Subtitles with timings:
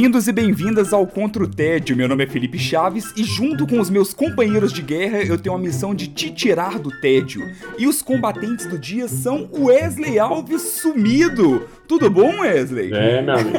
[0.00, 1.94] Bem-vindos e bem-vindas ao Contra o Tédio.
[1.94, 5.54] Meu nome é Felipe Chaves e, junto com os meus companheiros de guerra, eu tenho
[5.54, 7.42] a missão de te tirar do tédio.
[7.78, 11.68] E os combatentes do dia são Wesley Alves sumido.
[11.90, 12.94] Tudo bom, Wesley?
[12.94, 13.58] É, meu amigo.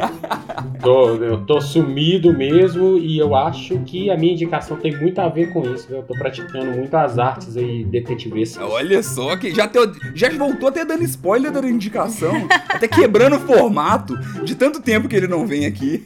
[0.81, 5.27] tô, eu tô sumido mesmo e eu acho que a minha indicação tem muito a
[5.27, 5.88] ver com isso.
[5.90, 8.63] Eu tô praticando muito as artes aí detetivescas.
[8.63, 13.40] Olha só, que já, teu, já voltou até dando spoiler da indicação, até quebrando o
[13.40, 16.02] formato de tanto tempo que ele não vem aqui.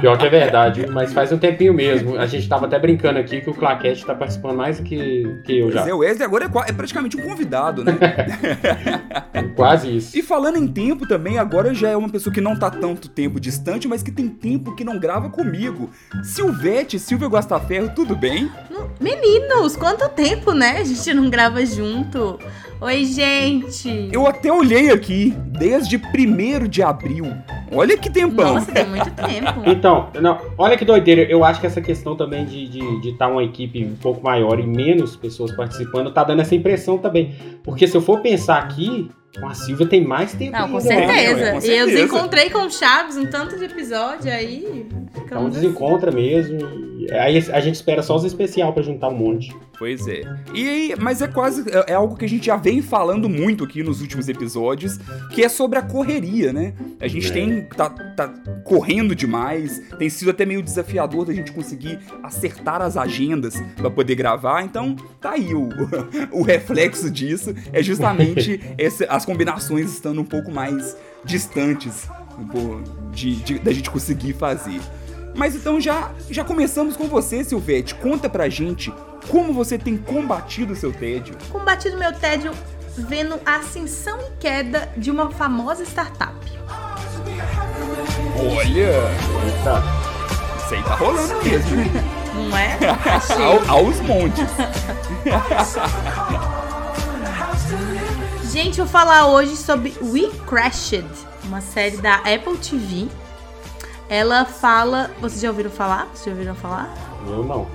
[0.00, 2.16] Pior que é verdade, mas faz um tempinho mesmo.
[2.18, 5.58] A gente tava até brincando aqui que o Claquete tá participando mais do que, que
[5.58, 5.80] eu já.
[5.80, 7.92] Mas é, o Wesley agora é, é praticamente um convidado, né?
[9.54, 10.16] Quase isso.
[10.16, 13.40] E falando em tempo também, agora já é uma pessoa que não tá tanto tempo
[13.40, 15.90] distante, mas que tem tempo que não grava comigo.
[16.22, 18.48] Silvete, Silvia Guastaferro, tudo bem?
[19.00, 20.78] Meninos, quanto tempo, né?
[20.78, 22.38] A gente não grava junto.
[22.80, 24.08] Oi, gente!
[24.12, 27.26] Eu até olhei aqui, desde 1 de abril.
[27.72, 28.54] Olha que tempão.
[28.54, 29.62] Nossa, tem muito tempo.
[29.66, 31.22] Então, não, olha que doideira.
[31.22, 34.22] Eu acho que essa questão também de estar de, de tá uma equipe um pouco
[34.22, 37.34] maior e menos pessoas participando tá dando essa impressão também.
[37.64, 40.52] Porque se eu for pensar aqui, com a Silvia tem mais tempo.
[40.52, 41.36] Não, com ainda, certeza.
[41.36, 41.50] né?
[41.52, 41.86] com E eu certeza.
[41.86, 44.86] desencontrei com o Chaves um tanto de episódio aí.
[44.90, 46.58] Então ficamos desencontra mesmo.
[46.98, 49.54] e Aí a gente espera só os especial pra juntar um monte.
[49.80, 50.20] Pois é.
[50.54, 51.64] E aí, mas é quase.
[51.70, 54.98] É é algo que a gente já vem falando muito aqui nos últimos episódios,
[55.34, 56.74] que é sobre a correria, né?
[57.00, 57.32] A gente É.
[57.32, 57.64] tem.
[57.64, 58.28] Tá, tá
[58.62, 64.14] correndo demais, tem sido até meio desafiador da gente conseguir acertar as agendas pra poder
[64.16, 64.62] gravar.
[64.62, 65.70] Então, tá aí o,
[66.30, 67.54] o reflexo disso.
[67.72, 72.06] É justamente essa- as combinações estando um pouco mais distantes
[73.12, 74.78] de, de- da gente conseguir fazer.
[75.40, 77.94] Mas então já, já começamos com você, Silvete.
[77.94, 78.92] Conta pra gente
[79.30, 81.34] como você tem combatido o seu tédio.
[81.48, 82.52] Combatido meu tédio
[82.94, 86.34] vendo a ascensão e queda de uma famosa startup.
[88.38, 88.92] Olha,
[89.46, 89.82] Eita.
[90.62, 91.76] isso aí tá rolando mesmo.
[92.36, 92.76] Não é?
[93.66, 94.44] Ao- aos montes.
[98.52, 101.06] Gente, eu vou falar hoje sobre We Crashed,
[101.44, 103.08] uma série da Apple TV.
[104.10, 105.10] Ela fala.
[105.20, 106.06] Vocês já ouviram falar?
[106.12, 106.92] Vocês já ouviram falar?
[107.26, 107.66] Eu não.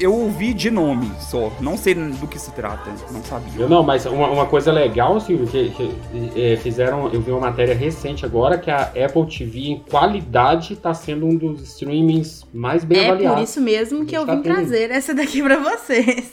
[0.00, 3.52] Eu ouvi de nome só, não sei do que se trata, não sabia.
[3.60, 5.94] Eu não, mas uma, uma coisa legal, Silvio, que, que,
[6.34, 10.92] é, fizeram, eu vi uma matéria recente agora que a Apple TV em qualidade tá
[10.92, 13.36] sendo um dos streamings mais bem é avaliados.
[13.38, 14.54] por isso mesmo que eu Tá vim tendo.
[14.54, 16.32] trazer essa daqui pra vocês.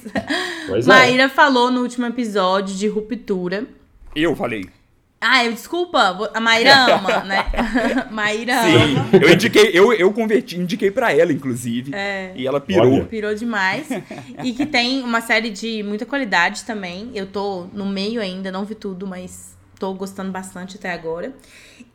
[0.67, 0.89] Pois é.
[0.89, 3.65] Maíra falou no último episódio de ruptura.
[4.15, 4.67] Eu falei.
[5.21, 7.45] Ah, eu desculpa, a Maíra ama, né?
[8.09, 11.93] Maíra Sim, eu indiquei, eu, eu converti, indiquei pra ela, inclusive.
[11.93, 12.31] É.
[12.35, 12.93] E ela pirou.
[12.93, 13.05] Olha.
[13.05, 13.87] Pirou demais.
[14.43, 17.11] e que tem uma série de muita qualidade também.
[17.13, 21.33] Eu tô no meio ainda, não vi tudo, mas tô gostando bastante até agora.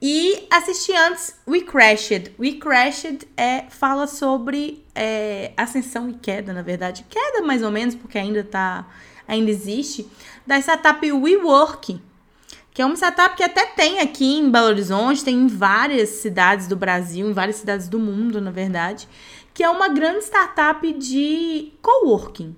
[0.02, 2.32] E assisti antes We Crashed.
[2.38, 7.06] We Crashed é, fala sobre é, ascensão e queda, na verdade.
[7.08, 8.86] Queda mais ou menos, porque ainda tá.
[9.26, 10.06] Ainda existe.
[10.46, 11.98] Da startup WeWork.
[12.74, 16.66] Que é uma startup que até tem aqui em Belo Horizonte, tem em várias cidades
[16.66, 19.08] do Brasil, em várias cidades do mundo, na verdade
[19.54, 22.56] que é uma grande startup de coworking.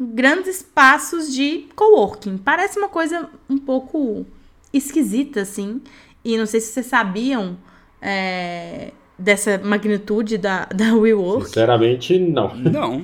[0.00, 2.38] Grandes espaços de coworking.
[2.38, 4.24] Parece uma coisa um pouco
[4.72, 5.82] esquisita, assim.
[6.24, 7.58] E não sei se vocês sabiam
[8.00, 11.44] é, dessa magnitude da, da WeWork.
[11.44, 12.54] Sinceramente, não.
[12.56, 13.02] Não.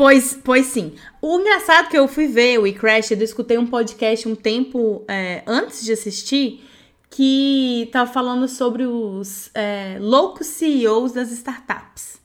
[0.00, 0.94] Pois, pois sim.
[1.20, 5.42] O engraçado que eu fui ver o WeCrash, eu escutei um podcast um tempo é,
[5.46, 6.66] antes de assistir,
[7.10, 12.18] que tava falando sobre os é, loucos CEOs das startups.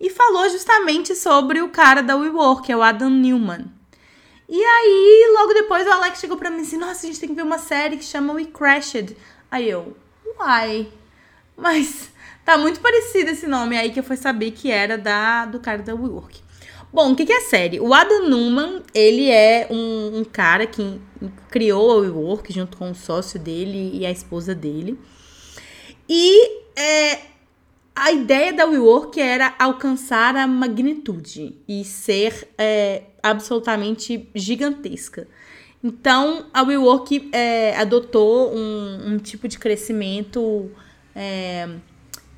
[0.00, 3.66] E falou justamente sobre o cara da WeWork, é o Adam Newman.
[4.48, 7.34] E aí, logo depois, o Alex chegou pra mim assim, nossa, a gente tem que
[7.34, 9.14] ver uma série que chama We Crashed.
[9.50, 9.94] Aí eu,
[10.38, 10.88] uai,
[11.54, 12.08] mas
[12.46, 13.76] tá muito parecido esse nome.
[13.76, 16.43] Aí que eu fui saber que era da, do cara da WeWork.
[16.94, 17.80] Bom, o que, é a série?
[17.80, 21.00] O Adam Newman, ele é um, um cara que
[21.50, 24.96] criou a WeWork junto com o sócio dele e a esposa dele.
[26.08, 27.18] E é,
[27.96, 35.26] a ideia da WeWork era alcançar a magnitude e ser é, absolutamente gigantesca.
[35.82, 40.70] Então, a WeWork é, adotou um, um tipo de crescimento
[41.12, 41.68] é,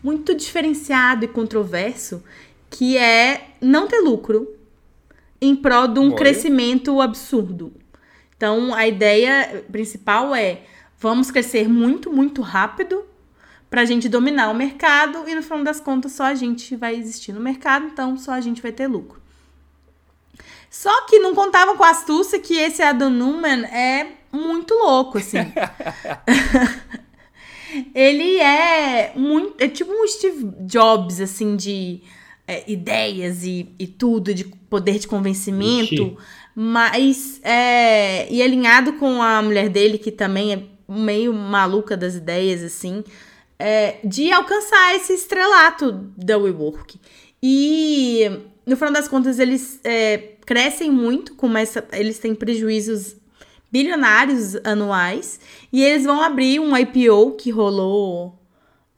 [0.03, 2.23] muito diferenciado e controverso,
[2.71, 4.55] que é não ter lucro,
[5.41, 6.17] em prol de um Olha.
[6.17, 7.73] crescimento absurdo.
[8.37, 10.63] Então, a ideia principal é:
[10.99, 13.05] vamos crescer muito, muito rápido
[13.69, 17.33] pra gente dominar o mercado e no final das contas só a gente vai existir
[17.33, 19.21] no mercado, então só a gente vai ter lucro.
[20.71, 25.39] Só que não contavam com a astúcia que esse Adam Newman é muito louco, assim.
[27.95, 29.55] Ele é muito.
[29.59, 32.03] É tipo um Steve Jobs, assim, de
[32.47, 35.95] é, ideias e, e tudo, de poder de convencimento.
[35.95, 36.17] Ixi.
[36.55, 37.41] Mas.
[37.43, 43.03] É, e alinhado com a mulher dele, que também é meio maluca das ideias, assim.
[43.59, 47.01] é, de alcançar esse estrelato da WeWork.
[47.43, 48.31] E
[48.65, 53.17] no final das contas, eles é, crescem muito, começa, eles têm prejuízos
[53.71, 55.41] bilionários anuais.
[55.73, 58.39] E eles vão abrir um IPO que rolou.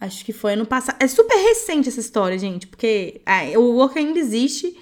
[0.00, 0.96] Acho que foi ano passado.
[1.00, 4.76] É super recente essa história, gente, porque ah, o Work ainda existe.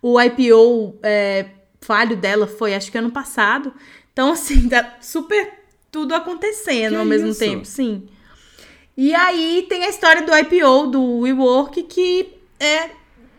[0.00, 1.46] O IPO é,
[1.80, 3.72] falho dela foi, acho que ano passado.
[4.12, 5.60] Então, assim, tá super
[5.90, 7.38] tudo acontecendo Que ao mesmo isso?
[7.38, 8.08] tempo, sim.
[8.96, 12.90] E aí tem a história do IPO do WeWork que é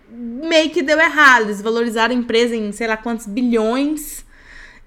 [0.10, 1.44] meio que deu errado.
[1.44, 4.24] Eles valorizaram a empresa em sei lá quantos bilhões.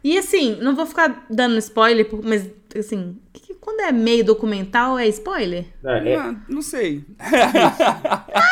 [0.02, 3.16] E assim, não vou ficar dando spoiler, mas assim,
[3.66, 5.64] quando é meio documental é spoiler?
[5.84, 7.04] É, é, Ah, não sei.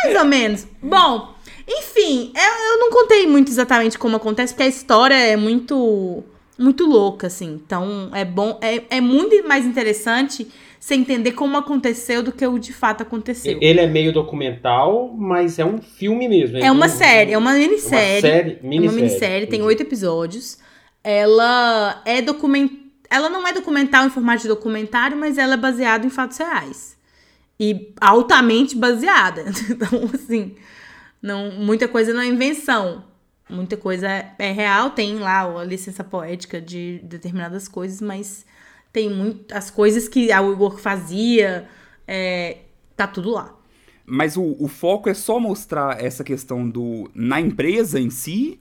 [0.06, 0.66] Mais ou menos.
[0.82, 1.34] Bom,
[1.68, 6.22] enfim, eu, eu não contei muito exatamente como acontece, porque a história é muito
[6.58, 7.60] muito louca, assim.
[7.64, 10.46] Então, é bom, é, é muito mais interessante
[10.78, 13.58] você entender como aconteceu do que o de fato aconteceu.
[13.60, 16.58] ele é meio documental, mas é um filme mesmo.
[16.58, 18.20] É uma um- série, é uma uma minissérie.
[18.20, 18.96] série, É uma minissérie.
[19.02, 20.58] minissérie, tem oito episódios.
[21.02, 22.70] Ela é document...
[23.14, 26.96] Ela não é documental em formato de documentário, mas ela é baseada em fatos reais.
[27.60, 29.44] E altamente baseada.
[29.70, 30.56] Então, assim,
[31.22, 33.04] não, muita coisa não é invenção.
[33.48, 38.44] Muita coisa é, real, tem lá a licença poética de determinadas coisas, mas
[38.92, 39.54] tem muito.
[39.54, 41.68] As coisas que a WeWork fazia,
[42.08, 42.62] é,
[42.96, 43.54] tá tudo lá.
[44.04, 48.60] Mas o, o foco é só mostrar essa questão do na empresa em si?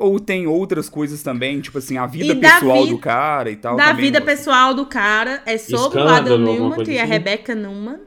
[0.00, 3.56] Ou tem outras coisas também, tipo assim, a vida da pessoal vi- do cara e
[3.56, 3.76] tal?
[3.76, 4.36] da vida mostra?
[4.36, 7.12] pessoal do cara é sobre o Escândalo, Adam alguma Newman e a assim?
[7.12, 7.98] Rebecca Newman.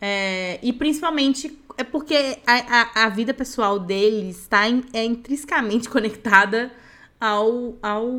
[0.00, 5.88] É, e principalmente é porque a, a, a vida pessoal deles está in- é intrinsecamente
[5.90, 6.70] conectada
[7.20, 8.10] ao, ao,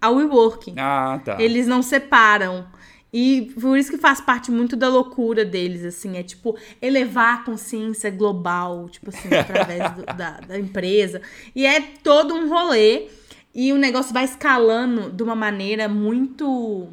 [0.00, 0.74] ao WeWorking.
[0.78, 1.36] Ah, tá.
[1.42, 2.66] Eles não separam.
[3.12, 7.42] E por isso que faz parte muito da loucura deles, assim, é tipo elevar a
[7.44, 11.20] consciência global, tipo assim, através do- da, da empresa.
[11.54, 13.08] E é todo um rolê.
[13.52, 16.88] E o negócio vai escalando de uma maneira muito.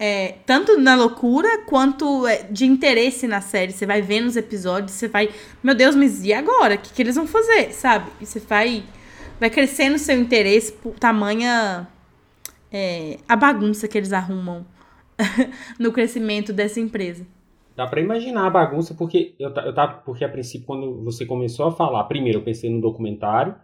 [0.00, 3.72] é, tanto na loucura quanto é, de interesse na série.
[3.72, 5.28] Você vai vendo os episódios, você vai.
[5.62, 6.74] Meu Deus, mas e agora?
[6.74, 7.72] O que, que eles vão fazer?
[7.72, 8.10] Sabe?
[8.20, 8.82] E você vai.
[9.38, 11.86] Vai crescendo o seu interesse por tamanha.
[12.72, 14.66] é, a bagunça que eles arrumam
[15.78, 17.26] no crescimento dessa empresa.
[17.76, 21.66] Dá pra imaginar a bagunça, porque eu, eu tava, porque a princípio, quando você começou
[21.66, 23.54] a falar, primeiro eu pensei no documentário,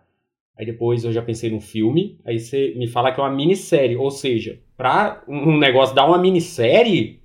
[0.57, 3.97] aí depois eu já pensei no filme, aí você me fala que é uma minissérie,
[3.97, 7.21] ou seja, pra um negócio dar uma minissérie,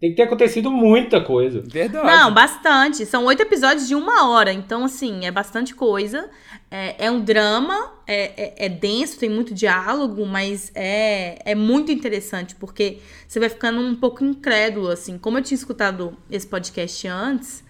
[0.00, 1.62] tem que ter acontecido muita coisa.
[1.66, 2.06] Verdade.
[2.06, 3.06] Não, bastante.
[3.06, 4.52] São oito episódios de uma hora.
[4.52, 6.28] Então, assim, é bastante coisa.
[6.70, 11.90] É, é um drama, é, é- é denso, tem muito diálogo, mas é, é muito
[11.92, 15.16] interessante, porque você vai ficando um pouco incrédulo, assim.
[15.16, 17.64] Como eu tinha escutado esse podcast antes,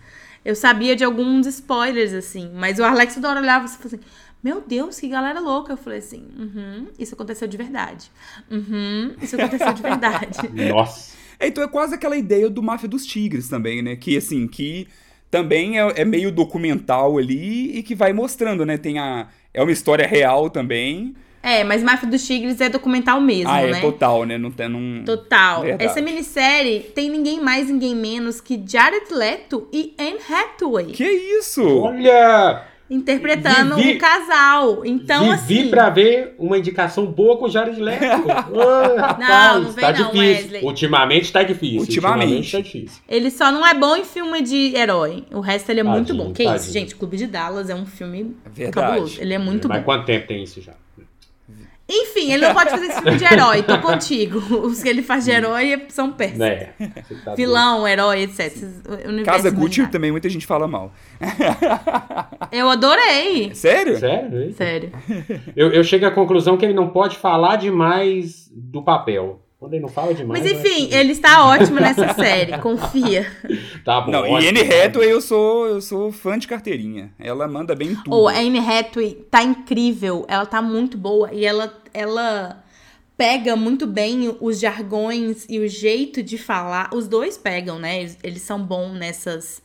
[0.44, 2.50] eu sabia de alguns spoilers, assim.
[2.54, 4.00] Mas o Alex toda hora olhava e falava assim.
[4.42, 5.72] Meu Deus, que galera louca.
[5.72, 8.10] Eu falei assim, uhum, isso aconteceu de verdade.
[8.50, 10.38] Uhum, isso aconteceu de verdade.
[10.70, 11.14] Nossa.
[11.38, 13.96] É, então é quase aquela ideia do Máfia dos Tigres também, né?
[13.96, 14.86] Que assim, que
[15.30, 18.76] também é, é meio documental ali e que vai mostrando, né?
[18.78, 19.28] Tem a.
[19.52, 21.14] É uma história real também.
[21.42, 23.78] É, mas Máfia dos Tigres é documental mesmo, ah, né?
[23.78, 24.38] é total, né?
[24.38, 24.66] Não tem.
[24.66, 25.04] Não...
[25.04, 25.60] Total.
[25.60, 25.84] Verdade.
[25.84, 31.62] Essa minissérie tem ninguém mais, ninguém menos que Jared Leto e Anne Hathaway Que isso?
[31.62, 32.73] Olha!
[32.90, 34.84] Interpretando Vivi- um casal.
[34.84, 35.70] Então, Vivi assim.
[35.70, 38.04] pra ver uma indicação boa com o Jared Leto.
[38.36, 40.20] Ah, Não, rapaz, não vem tá não, difícil.
[40.20, 40.62] Wesley.
[40.64, 41.80] Ultimamente tá difícil.
[41.80, 42.52] Ultimamente.
[42.52, 43.02] tá difícil.
[43.08, 45.24] Ele só não é bom em filme de herói.
[45.32, 46.32] O resto ele é muito Tadinho, bom.
[46.32, 46.72] Que isso, tadinho.
[46.72, 46.94] gente?
[46.96, 48.86] Clube de Dallas é um filme Verdade.
[48.88, 49.20] cabuloso.
[49.20, 49.84] Ele é muito Mas bom.
[49.84, 50.72] quanto tempo tem isso já?
[51.88, 53.62] Enfim, ele não pode fazer esse filme de herói.
[53.62, 54.38] Tô contigo.
[54.64, 56.38] Os que ele faz de herói são péssimos.
[56.38, 58.56] Você tá Vilão, herói, etc.
[58.88, 60.92] O universo Casa Gucci também muita gente fala mal.
[62.50, 63.54] Eu adorei.
[63.54, 64.00] Sério?
[64.00, 64.54] doido.
[64.54, 64.54] Sério?
[64.54, 64.92] Sério.
[65.54, 69.43] Eu, eu chego à conclusão que ele não pode falar demais do papel.
[69.64, 70.42] Quando ele não fala demais.
[70.42, 73.26] Mas enfim, ele está ótimo nessa série, confia.
[73.82, 74.10] Tá bom.
[74.10, 77.14] Não, e Anne Hathaway eu sou, eu sou fã de carteirinha.
[77.18, 78.14] Ela manda bem em tudo.
[78.14, 82.62] Ou a Anne Hathaway tá incrível, ela tá muito boa e ela ela
[83.16, 86.90] pega muito bem os jargões e o jeito de falar.
[86.92, 88.00] Os dois pegam, né?
[88.00, 89.62] Eles, eles são bons nessas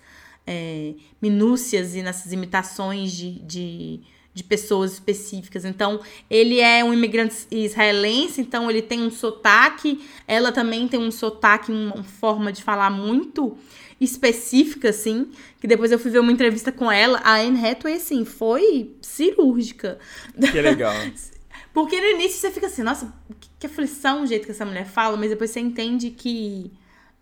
[0.48, 4.00] é, minúcias e nessas imitações de, de,
[4.40, 5.66] de, pessoas específicas.
[5.66, 10.04] Então, ele é um imigrante israelense, então ele tem um sotaque.
[10.28, 13.58] Ela também tem um sotaque, uma forma de falar muito
[14.00, 15.30] específica, assim,
[15.60, 20.00] que depois eu fui ver uma entrevista com ela, a Anne Hathaway, assim, foi cirúrgica.
[20.40, 20.94] Que legal.
[21.74, 23.14] Porque no início você fica assim, nossa,
[23.60, 26.72] que aflição o jeito que essa mulher fala, mas depois você entende que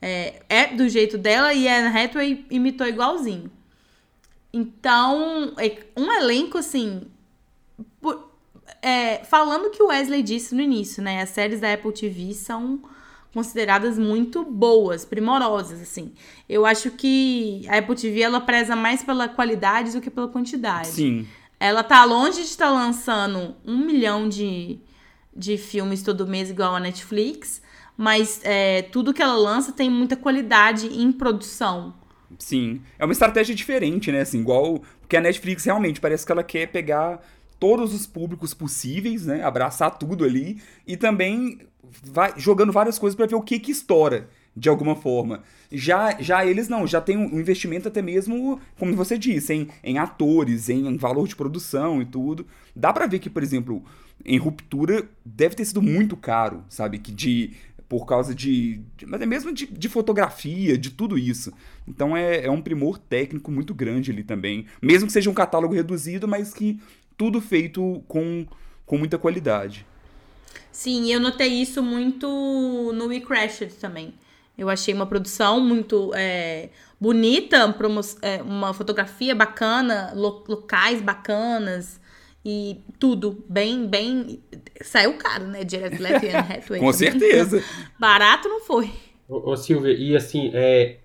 [0.02, 3.52] é, é do jeito dela e a Anne Hathaway imitou igualzinho.
[4.52, 7.04] Então, é um elenco assim.
[8.02, 8.32] Por,
[8.82, 11.22] é, falando o que o Wesley disse no início, né?
[11.22, 12.82] As séries da Apple TV são
[13.34, 16.12] consideradas muito boas, primorosas, assim.
[16.50, 20.88] Eu acho que a Apple TV ela preza mais pela qualidade do que pela quantidade.
[20.88, 21.28] Sim.
[21.60, 24.80] Ela tá longe de estar lançando um milhão de,
[25.36, 27.62] de filmes todo mês, igual a Netflix,
[27.96, 31.94] mas é, tudo que ela lança tem muita qualidade em produção.
[32.38, 32.82] Sim.
[33.00, 34.22] É uma estratégia diferente, né?
[34.22, 34.82] Assim, igual.
[35.02, 37.22] Porque a Netflix realmente parece que ela quer pegar
[37.60, 39.44] todos os públicos possíveis, né?
[39.44, 40.62] Abraçar tudo ali.
[40.86, 41.60] E também
[42.04, 45.44] vai jogando várias coisas para ver o que que estoura de alguma forma.
[45.72, 50.00] Já, já eles não, já tem um investimento até mesmo, como você disse, em, em
[50.00, 52.46] atores, em, em valor de produção e tudo.
[52.76, 53.84] Dá para ver que, por exemplo,
[54.26, 56.98] em Ruptura deve ter sido muito caro, sabe?
[56.98, 57.54] Que de
[57.90, 61.54] por causa de, mas é mesmo de, de, fotografia, de tudo isso.
[61.88, 65.74] Então é, é um primor técnico muito grande ali também, mesmo que seja um catálogo
[65.74, 66.80] reduzido, mas que
[67.18, 68.46] tudo feito com,
[68.86, 69.86] com muita qualidade.
[70.72, 72.28] Sim, eu notei isso muito
[72.94, 74.14] no We Crashed também.
[74.58, 77.74] Eu achei uma produção muito é, bonita,
[78.22, 82.00] é, uma fotografia bacana, locais bacanas
[82.50, 84.40] e tudo bem, bem.
[84.82, 85.68] Saiu caro, né?
[85.70, 86.80] Jared Leto e Anne Hathaway.
[86.80, 87.62] Com certeza.
[88.00, 88.90] Barato não foi.
[89.28, 91.00] Ô, ô Silvia, e assim, é,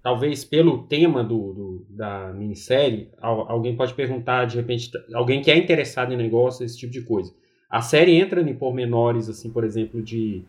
[0.00, 5.56] talvez pelo tema do, do, da minissérie, alguém pode perguntar, de repente, alguém que é
[5.56, 7.34] interessado em negócio, esse tipo de coisa.
[7.68, 10.44] A série entra em pormenores, assim, por exemplo, de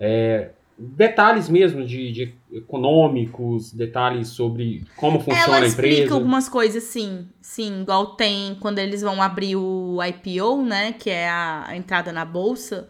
[0.00, 5.94] é, detalhes mesmo de, de, econômicos, detalhes sobre como funciona Ela a empresa.
[5.94, 7.28] Explica algumas coisas, sim.
[7.40, 12.12] Sim, igual tem quando eles vão abrir o IPO, né, que é a, a entrada
[12.12, 12.88] na bolsa,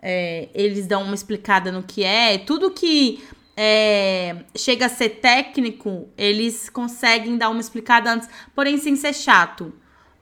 [0.00, 2.38] é, eles dão uma explicada no que é.
[2.38, 3.22] Tudo que
[3.56, 9.72] é, chega a ser técnico, eles conseguem dar uma explicada antes, porém sem ser chato.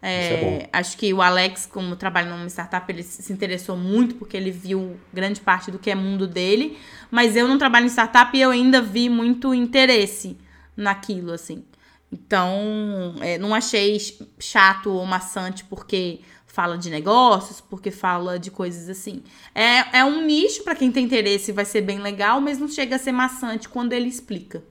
[0.02, 4.36] É, é acho que o Alex, como trabalha numa startup, ele se interessou muito porque
[4.36, 6.76] ele viu grande parte do que é mundo dele.
[7.10, 10.36] Mas eu não trabalho em startup e eu ainda vi muito interesse
[10.76, 11.64] naquilo, assim.
[12.10, 13.98] Então, é, não achei
[14.38, 19.22] chato ou maçante porque fala de negócios, porque fala de coisas assim.
[19.54, 22.96] É, é um nicho para quem tem interesse, vai ser bem legal, mas não chega
[22.96, 24.62] a ser maçante quando ele explica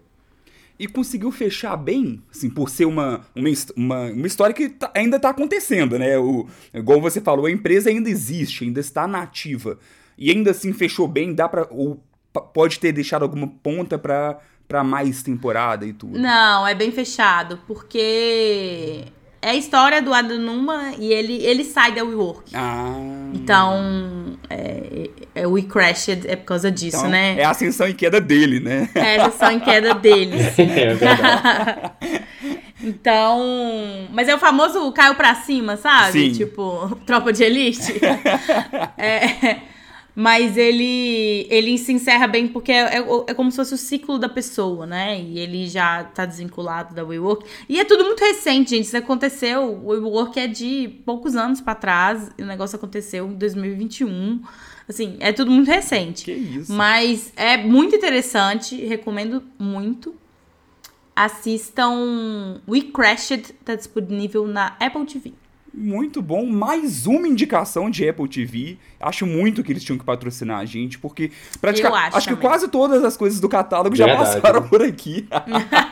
[0.82, 5.18] e conseguiu fechar bem, assim, por ser uma, uma, uma, uma história que tá, ainda
[5.18, 6.18] está acontecendo, né?
[6.18, 9.78] O, igual você falou, a empresa ainda existe, ainda está nativa.
[10.18, 12.04] E ainda assim fechou bem, dá para ou
[12.52, 16.18] pode ter deixado alguma ponta para para mais temporada e tudo.
[16.18, 19.04] Não, é bem fechado, porque
[19.42, 22.52] é a história do Adam Numa e ele, ele sai da WeWork.
[22.54, 22.94] Ah.
[23.34, 27.40] Então, é, é, We Crashed é por causa disso, então, né?
[27.40, 28.88] É a ascensão em queda dele, né?
[28.94, 30.54] É a ascensão em queda deles.
[30.60, 31.92] é verdade.
[32.84, 33.42] então.
[34.12, 36.12] Mas é o famoso caiu pra cima, sabe?
[36.12, 36.32] Sim.
[36.34, 38.00] Tipo, tropa de elite.
[38.98, 39.58] é.
[40.14, 44.20] Mas ele, ele se encerra bem porque é, é, é, como se fosse o ciclo
[44.20, 45.22] da pessoa, né?
[45.22, 47.46] E ele já tá desvinculado da WeWork.
[47.70, 48.86] E é tudo muito recente, gente.
[48.86, 49.64] Isso aconteceu.
[49.64, 52.30] O WeWork é de poucos anos para trás.
[52.38, 54.42] E o negócio aconteceu em 2021.
[54.88, 56.26] Assim, é tudo muito recente.
[56.26, 56.74] Que isso.
[56.74, 58.76] Mas é muito interessante.
[58.86, 60.14] Recomendo muito.
[61.16, 65.34] Assistam We Crashed, tá disponível na Apple TV.
[65.74, 66.46] Muito bom.
[66.46, 68.78] Mais uma indicação de Apple TV.
[69.00, 72.08] Acho muito que eles tinham que patrocinar a gente, porque praticamente.
[72.08, 75.28] Acho, acho que quase todas as coisas do catálogo já passaram por aqui.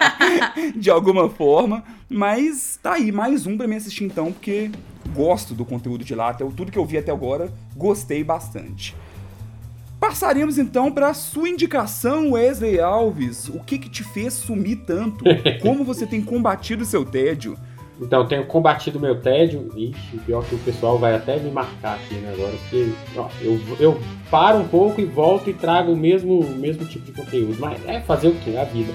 [0.75, 1.83] de alguma forma.
[2.09, 4.69] Mas tá aí, mais um pra mim assistir então, porque
[5.13, 6.29] gosto do conteúdo de lá.
[6.29, 8.95] Até tudo que eu vi até agora, gostei bastante.
[9.99, 13.49] Passaremos então para a sua indicação, Wesley Alves.
[13.49, 15.23] O que, que te fez sumir tanto?
[15.61, 17.57] Como você tem combatido o seu tédio?
[18.01, 19.69] Então, tenho combatido meu tédio.
[19.75, 23.59] Ixi, pior que o pessoal vai até me marcar aqui né, agora, porque ó, eu,
[23.77, 23.99] eu
[24.31, 27.57] paro um pouco e volto e trago o mesmo, mesmo tipo de conteúdo.
[27.59, 28.55] Mas é fazer o que?
[28.55, 28.93] A vida.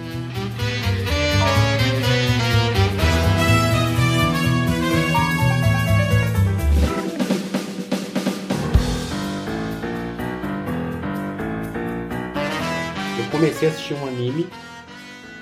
[13.19, 14.47] Eu comecei a assistir um anime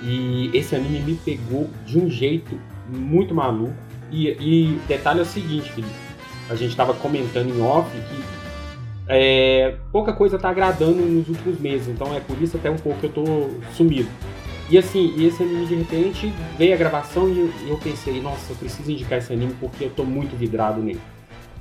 [0.01, 3.73] e esse anime me pegou de um jeito muito maluco.
[4.11, 5.83] E, e detalhe é o seguinte.
[6.49, 8.43] A gente estava comentando em off que
[9.07, 12.99] é, pouca coisa tá agradando nos últimos meses, então é por isso até um pouco
[12.99, 13.23] que eu tô
[13.73, 14.09] sumido.
[14.69, 18.55] E assim, esse anime de repente veio a gravação e eu, eu pensei, nossa, eu
[18.55, 21.01] preciso indicar esse anime porque eu tô muito vidrado nele.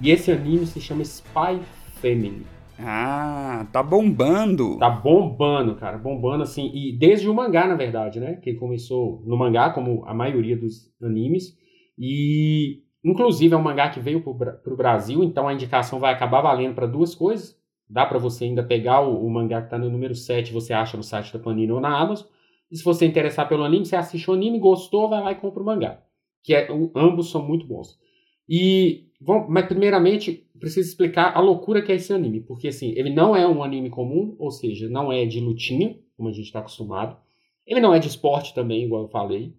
[0.00, 1.60] E esse anime se chama Spy
[2.00, 2.46] Family.
[2.78, 4.78] Ah, tá bombando.
[4.78, 6.70] Tá bombando, cara, bombando assim.
[6.74, 8.36] E desde o mangá, na verdade, né?
[8.36, 11.56] Que começou no mangá, como a maioria dos animes.
[11.98, 16.40] E, inclusive, é um mangá que veio pro, pro Brasil, então a indicação vai acabar
[16.40, 17.60] valendo para duas coisas.
[17.88, 20.96] Dá para você ainda pegar o, o, mangá que tá no número 7, você acha
[20.96, 22.26] no site da Panini ou na Amazon.
[22.70, 25.62] E se você interessar pelo anime, você assiste o anime, gostou, vai lá e compra
[25.62, 26.02] o mangá.
[26.42, 27.98] Que é, ambos são muito bons.
[28.48, 33.10] E, bom, mas primeiramente, preciso explicar a loucura que é esse anime, porque assim, ele
[33.10, 36.60] não é um anime comum, ou seja, não é de lutinha, como a gente está
[36.60, 37.16] acostumado.
[37.66, 39.54] Ele não é de esporte também, igual eu falei.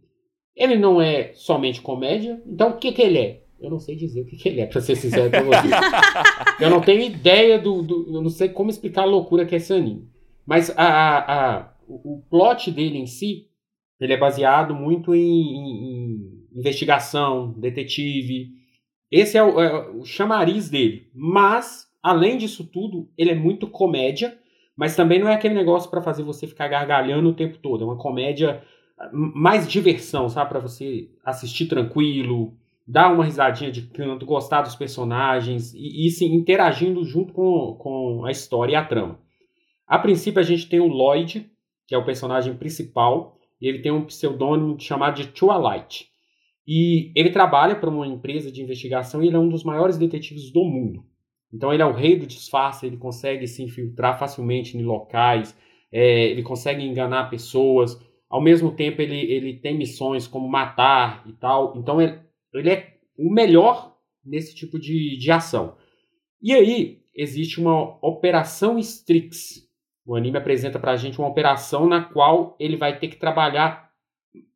[0.55, 2.41] Ele não é somente comédia.
[2.48, 3.43] Então, o que, que ele é?
[3.60, 6.63] Eu não sei dizer o que, que ele é, pra ser sincero com você.
[6.63, 9.57] eu não tenho ideia do, do, Eu não sei como explicar a loucura que é
[9.57, 10.07] esse anime.
[10.45, 13.48] Mas a, a, a o, o plot dele em si,
[14.00, 16.15] ele é baseado muito em, em,
[16.55, 18.51] em investigação, detetive,
[19.13, 21.08] esse é o, é o chamariz dele.
[21.13, 24.36] Mas, além disso tudo, ele é muito comédia,
[24.75, 27.84] mas também não é aquele negócio para fazer você ficar gargalhando o tempo todo.
[27.84, 28.63] É uma comédia
[29.12, 30.50] mais diversão, sabe?
[30.50, 36.34] Para você assistir tranquilo, dar uma risadinha de canto, gostar dos personagens e, e sim,
[36.34, 39.20] interagindo junto com, com a história e a trama.
[39.86, 41.51] A princípio, a gente tem o Lloyd,
[41.88, 46.10] que é o personagem principal, e ele tem um pseudônimo chamado de Twilight.
[46.67, 50.51] E ele trabalha para uma empresa de investigação e ele é um dos maiores detetives
[50.51, 51.05] do mundo.
[51.53, 55.56] Então ele é o rei do disfarce, ele consegue se infiltrar facilmente em locais,
[55.91, 57.99] é, ele consegue enganar pessoas.
[58.30, 61.78] Ao mesmo tempo ele, ele tem missões como matar e tal.
[61.78, 62.19] Então ele,
[62.54, 63.95] ele é o melhor
[64.26, 65.76] nesse tipo de, de ação.
[66.41, 69.63] E aí existe uma operação Strix.
[70.06, 73.89] O anime apresenta para a gente uma operação na qual ele vai ter que trabalhar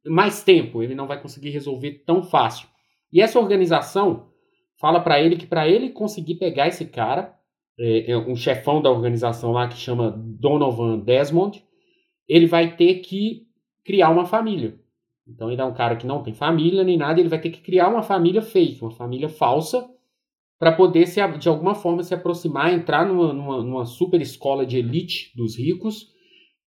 [0.10, 2.68] mais tempo, ele não vai conseguir resolver tão fácil.
[3.12, 4.30] E essa organização
[4.80, 7.34] fala para ele que para ele conseguir pegar esse cara,
[7.80, 11.64] é, é um chefão da organização lá que chama Donovan Desmond,
[12.28, 13.48] ele vai ter que
[13.86, 14.80] criar uma família.
[15.28, 17.62] Então ele é um cara que não tem família nem nada, ele vai ter que
[17.62, 19.88] criar uma família fake, uma família falsa,
[20.60, 24.78] para poder se, de alguma forma se aproximar, entrar numa, numa, numa super escola de
[24.78, 26.08] elite dos ricos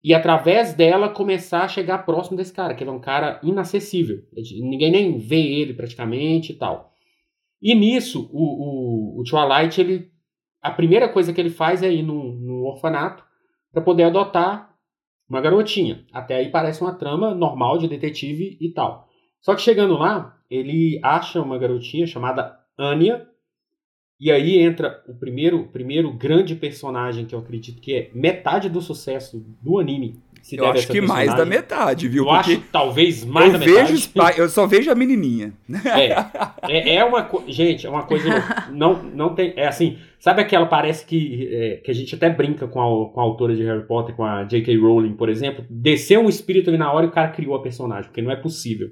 [0.04, 4.24] e através dela começar a chegar próximo desse cara, que ele é um cara inacessível.
[4.62, 6.94] Ninguém nem vê ele praticamente e tal.
[7.62, 10.10] E nisso, o, o, o Twilight, ele,
[10.62, 13.24] a primeira coisa que ele faz é ir no, no orfanato
[13.72, 14.74] para poder adotar
[15.30, 16.06] uma garotinha.
[16.14, 19.08] Até aí parece uma trama normal de detetive e tal.
[19.42, 23.28] Só que chegando lá, ele acha uma garotinha chamada Anya,
[24.20, 28.82] e aí entra o primeiro, primeiro grande personagem que eu acredito que é metade do
[28.82, 30.20] sucesso do anime.
[30.52, 31.08] eu acho que personagem.
[31.08, 32.24] mais da metade, viu?
[32.24, 33.94] Eu Porque acho talvez mais da metade.
[33.94, 35.54] Vejo, eu só vejo a menininha.
[35.86, 36.10] É,
[36.68, 38.28] é, é uma gente, é uma coisa
[38.74, 42.68] não não tem, é assim, sabe aquela parece que é, que a gente até brinca
[42.68, 44.76] com a, com a autora de Harry Potter, com a J.K.
[44.78, 48.10] Rowling, por exemplo, desceu um espírito ali na hora e o cara criou a personagem,
[48.10, 48.92] porque não é possível.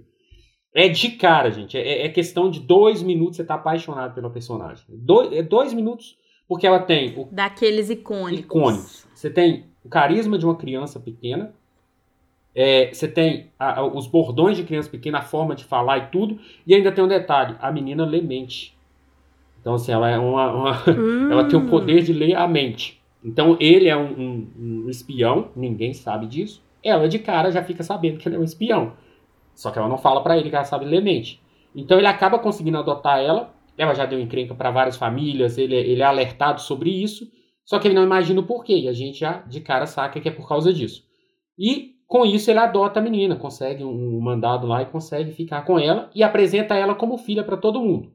[0.77, 1.75] É de cara, gente.
[1.75, 4.85] É, é questão de dois minutos você tá apaixonado pela personagem.
[4.87, 6.15] Do, é dois minutos,
[6.47, 7.17] porque ela tem.
[7.17, 8.45] O, Daqueles icônicos.
[8.45, 9.07] Icônicos.
[9.11, 11.51] Você tem o carisma de uma criança pequena.
[12.53, 16.05] É, você tem a, a, os bordões de criança pequena, a forma de falar e
[16.11, 16.37] tudo.
[16.67, 18.77] E ainda tem um detalhe: a menina lê mente.
[19.59, 20.53] Então, assim, ela é uma.
[20.53, 21.31] uma hum.
[21.33, 23.01] ela tem o poder de ler a mente.
[23.25, 26.63] Então, ele é um, um, um espião, ninguém sabe disso.
[26.83, 28.93] Ela, de cara, já fica sabendo que ele é um espião.
[29.57, 31.41] Só que ela não fala para ele que ela sabe ler mente.
[31.75, 33.51] Então ele acaba conseguindo adotar ela.
[33.75, 37.27] Ela já deu encrenca para várias famílias, ele, ele é alertado sobre isso.
[37.65, 38.77] Só que ele não imagina o porquê.
[38.77, 41.03] E a gente já de cara saca que é por causa disso.
[41.57, 45.79] E com isso ele adota a menina, consegue um mandado lá e consegue ficar com
[45.79, 48.13] ela e apresenta ela como filha para todo mundo.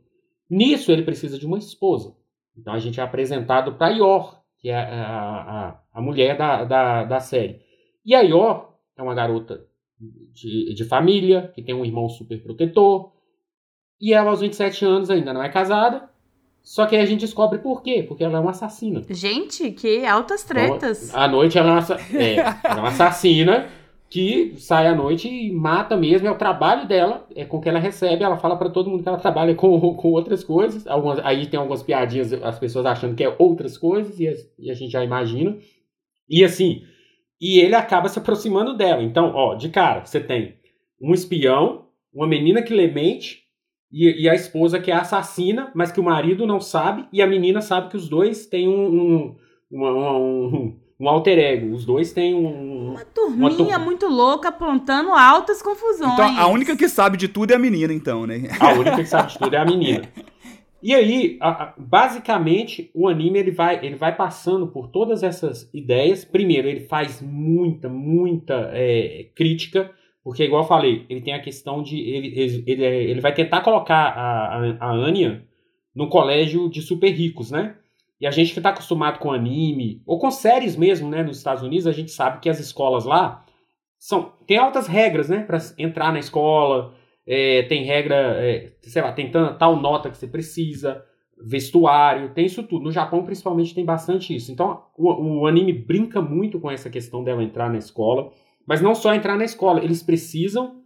[0.48, 2.14] Nisso ele precisa de uma esposa.
[2.56, 7.04] Então a gente é apresentado para Ior, que é a, a, a mulher da, da,
[7.04, 7.60] da série.
[8.06, 9.71] E a Ior é uma garota
[10.32, 13.12] de, de família, que tem um irmão super protetor.
[14.00, 16.10] E ela, aos 27 anos, ainda não é casada.
[16.62, 18.04] Só que aí a gente descobre por quê.
[18.06, 19.02] Porque ela é uma assassina.
[19.10, 21.08] Gente, que altas tretas.
[21.08, 23.68] Então, à noite ela é, uma, é, ela é uma assassina
[24.08, 26.28] que sai à noite e mata mesmo.
[26.28, 28.22] É o trabalho dela, é com que ela recebe.
[28.22, 30.86] Ela fala para todo mundo que ela trabalha com, com outras coisas.
[30.86, 34.70] Algumas, aí tem algumas piadinhas, as pessoas achando que é outras coisas, e a, e
[34.70, 35.56] a gente já imagina.
[36.28, 36.82] E assim,
[37.42, 39.02] e ele acaba se aproximando dela.
[39.02, 40.54] Então, ó, de cara, você tem
[41.00, 43.42] um espião, uma menina que lê mente,
[43.90, 47.26] e, e, a esposa que é assassina, mas que o marido não sabe, e a
[47.26, 49.36] menina sabe que os dois têm um, um,
[49.70, 51.74] um, um, um alter ego.
[51.74, 52.92] Os dois têm um.
[52.92, 56.14] Uma turminha uma muito louca apontando altas confusões.
[56.14, 58.44] Então a única que sabe de tudo é a menina, então, né?
[58.58, 60.08] A única que sabe de tudo é a menina.
[60.82, 61.38] E aí,
[61.78, 66.24] basicamente, o anime ele vai, ele vai passando por todas essas ideias.
[66.24, 69.90] Primeiro, ele faz muita, muita é, crítica
[70.24, 71.98] porque, igual eu falei, ele tem a questão de.
[71.98, 75.44] Ele, ele, ele, ele vai tentar colocar a, a, a Anya
[75.94, 77.76] num colégio de super ricos, né?
[78.20, 81.62] E a gente que está acostumado com anime, ou com séries mesmo, né, nos Estados
[81.64, 83.44] Unidos, a gente sabe que as escolas lá
[83.98, 86.94] são tem altas regras, né, para entrar na escola.
[87.32, 88.14] É, tem regra,
[88.44, 91.02] é, sei lá, tem tal nota que você precisa,
[91.42, 92.84] vestuário, tem isso tudo.
[92.84, 94.52] No Japão, principalmente, tem bastante isso.
[94.52, 98.30] Então, o, o anime brinca muito com essa questão dela entrar na escola.
[98.66, 100.82] Mas não só entrar na escola, eles precisam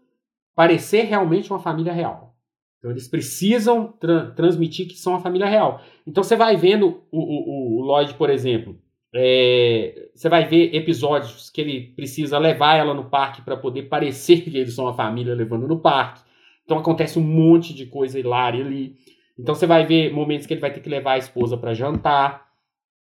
[0.55, 2.35] parecer realmente uma família real.
[2.79, 5.81] Então eles precisam tra transmitir que são uma família real.
[6.07, 8.79] Então você vai vendo o, o, o Lloyd, por exemplo,
[9.15, 14.41] é, você vai ver episódios que ele precisa levar ela no parque para poder parecer
[14.45, 16.25] que eles são uma família levando no parque.
[16.67, 18.97] Então acontece um monte de coisa hilária ali.
[19.39, 22.47] Então você vai ver momentos que ele vai ter que levar a esposa para jantar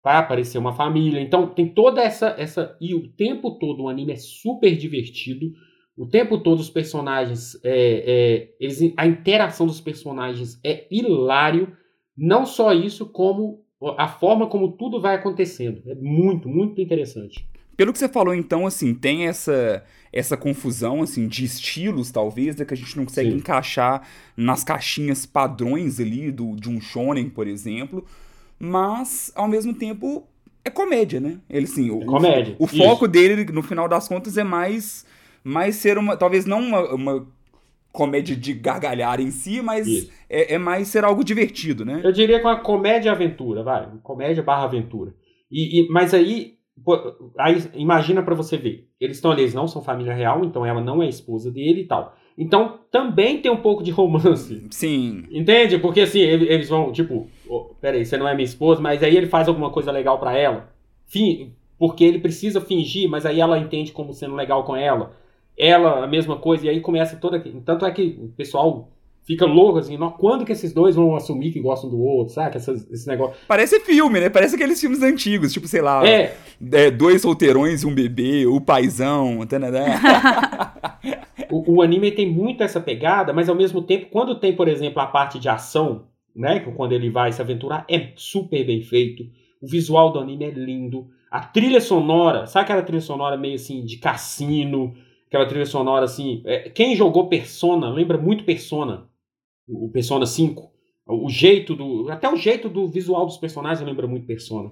[0.03, 1.21] vai aparecer uma família.
[1.21, 5.53] Então tem toda essa essa e o tempo todo o anime é super divertido.
[5.97, 11.77] O tempo todo os personagens, é, é, eles, a interação dos personagens é hilário.
[12.16, 13.64] Não só isso, como
[13.97, 15.83] a forma como tudo vai acontecendo.
[15.87, 17.44] É muito, muito interessante.
[17.78, 22.64] Pelo que você falou, então, assim, tem essa essa confusão, assim, de estilos, talvez, né,
[22.64, 23.36] que a gente não consegue Sim.
[23.36, 28.06] encaixar nas caixinhas padrões ali do, de um shonen, por exemplo
[28.58, 30.26] mas ao mesmo tempo
[30.64, 31.38] é comédia, né?
[31.48, 32.56] Ele sim, o, é comédia.
[32.58, 35.06] O, o foco dele no final das contas é mais
[35.44, 37.26] mais ser uma, talvez não uma, uma
[37.92, 42.00] comédia de gargalhar em si, mas é, é, mais ser algo divertido, né?
[42.04, 45.14] Eu diria que é uma comédia aventura, vai, comédia barra aventura.
[45.50, 46.58] E, e mas aí,
[47.38, 50.80] aí imagina para você ver, eles estão ali, eles não são família real, então ela
[50.80, 52.14] não é esposa dele e tal.
[52.36, 54.66] Então também tem um pouco de romance.
[54.70, 55.24] Sim.
[55.30, 55.78] Entende?
[55.78, 59.26] Porque assim, eles vão, tipo, oh, peraí, você não é minha esposa, mas aí ele
[59.26, 60.72] faz alguma coisa legal para ela.
[61.06, 65.12] Fim, porque ele precisa fingir, mas aí ela entende como sendo legal com ela.
[65.56, 67.40] Ela, a mesma coisa, e aí começa toda.
[67.64, 68.88] Tanto é que o pessoal
[69.28, 72.56] fica louco, assim, quando que esses dois vão assumir que gostam do outro, sabe?
[72.56, 73.36] Essas, esse negócio.
[73.46, 74.30] Parece filme, né?
[74.30, 76.34] Parece aqueles filmes antigos, tipo, sei lá, é.
[76.72, 80.00] É, dois solteirões e um bebê, o paizão, né?
[81.52, 85.02] o, o anime tem muito essa pegada, mas ao mesmo tempo, quando tem, por exemplo,
[85.02, 86.60] a parte de ação, né?
[86.60, 89.24] Quando ele vai se aventurar, é super bem feito.
[89.60, 91.06] O visual do anime é lindo.
[91.30, 94.94] A trilha sonora, sabe aquela trilha sonora meio assim de cassino?
[95.26, 96.40] Aquela trilha sonora assim.
[96.46, 99.06] É, quem jogou Persona lembra muito Persona
[99.68, 100.70] o Persona 5.
[101.07, 102.11] O jeito do.
[102.11, 104.70] Até o jeito do visual dos personagens lembra muito Persona.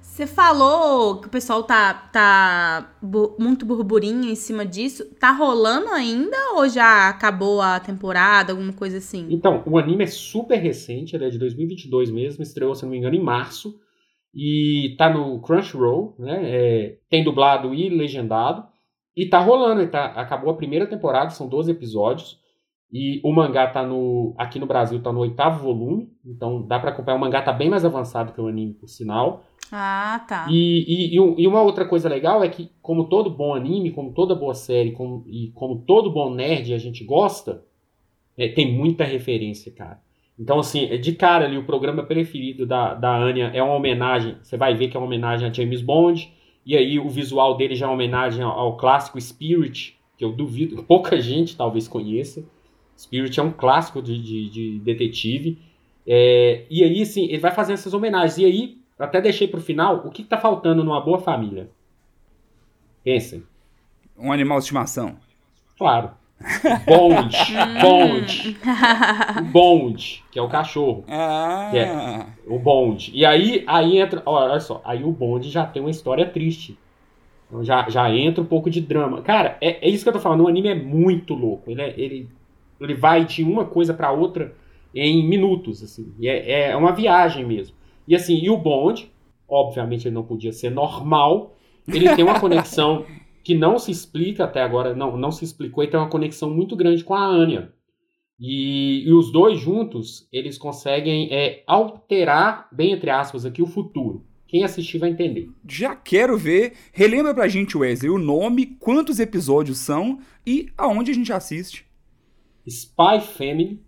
[0.00, 2.96] Você falou que o pessoal tá, tá
[3.38, 5.04] muito burburinho em cima disso.
[5.14, 9.28] Tá rolando ainda ou já acabou a temporada, alguma coisa assim?
[9.30, 12.98] Então, o anime é super recente, ele é de 2022 mesmo, estreou, se não me
[12.98, 13.78] engano, em março.
[14.34, 16.40] E tá no Crunchyroll, né?
[16.42, 18.66] É, tem dublado e legendado.
[19.16, 22.40] E tá rolando, tá, acabou a primeira temporada, são 12 episódios.
[22.92, 24.34] E o mangá tá no.
[24.38, 26.10] Aqui no Brasil tá no oitavo volume.
[26.24, 27.16] Então dá para acompanhar.
[27.16, 29.44] O mangá tá bem mais avançado que o anime, por sinal.
[29.70, 30.46] Ah, tá.
[30.48, 34.34] E, e, e, uma outra coisa legal é que, como todo bom anime, como toda
[34.34, 37.62] boa série, como, e como todo bom nerd a gente gosta,
[38.36, 40.00] é, tem muita referência, cara.
[40.38, 44.36] Então, assim, é de cara ali, o programa preferido da, da Anya é uma homenagem.
[44.40, 46.32] Você vai ver que é uma homenagem a James Bond.
[46.64, 50.32] E aí o visual dele já é uma homenagem ao, ao clássico Spirit, que eu
[50.32, 52.44] duvido, pouca gente talvez conheça.
[52.98, 55.58] Spirit é um clássico de, de, de detetive.
[56.04, 58.38] É, e aí, assim, ele vai fazendo essas homenagens.
[58.38, 61.70] E aí, até deixei pro final, o que, que tá faltando numa boa família?
[63.04, 63.44] Pensem.
[64.18, 65.16] Um animal de estimação.
[65.78, 66.10] Claro.
[66.86, 67.36] Bond,
[67.82, 68.56] Bond,
[69.50, 71.04] Bond, que é o cachorro.
[71.08, 71.70] Ah.
[71.74, 73.10] É o Bond.
[73.12, 76.78] E aí, aí entra, olha só, aí o Bond já tem uma história triste.
[77.46, 79.22] Então já, já entra um pouco de drama.
[79.22, 80.44] Cara, é, é isso que eu tô falando.
[80.44, 81.70] O anime é muito louco.
[81.70, 82.28] Ele, é, ele
[82.80, 84.54] ele vai de uma coisa para outra
[84.94, 86.12] em minutos, assim.
[86.22, 87.76] É, é uma viagem mesmo.
[88.06, 89.10] E assim, e o Bond,
[89.48, 93.04] obviamente ele não podia ser normal, ele tem uma conexão
[93.44, 96.76] que não se explica até agora, não, não se explicou, e tem uma conexão muito
[96.76, 97.72] grande com a Anya.
[98.40, 104.24] E, e os dois juntos, eles conseguem é, alterar, bem entre aspas aqui, o futuro.
[104.46, 105.50] Quem assistir vai entender.
[105.68, 106.72] Já quero ver.
[106.92, 111.87] Relembra pra gente, Wesley, o nome, quantos episódios são e aonde a gente assiste.
[112.68, 113.80] Spy Family,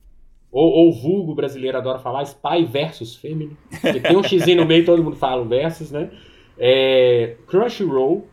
[0.50, 3.56] ou, ou vulgo brasileiro adora falar, Spy versus Family.
[3.80, 6.10] Porque tem um X no meio, todo mundo fala versus, né?
[6.58, 8.26] É, Crunchyroll.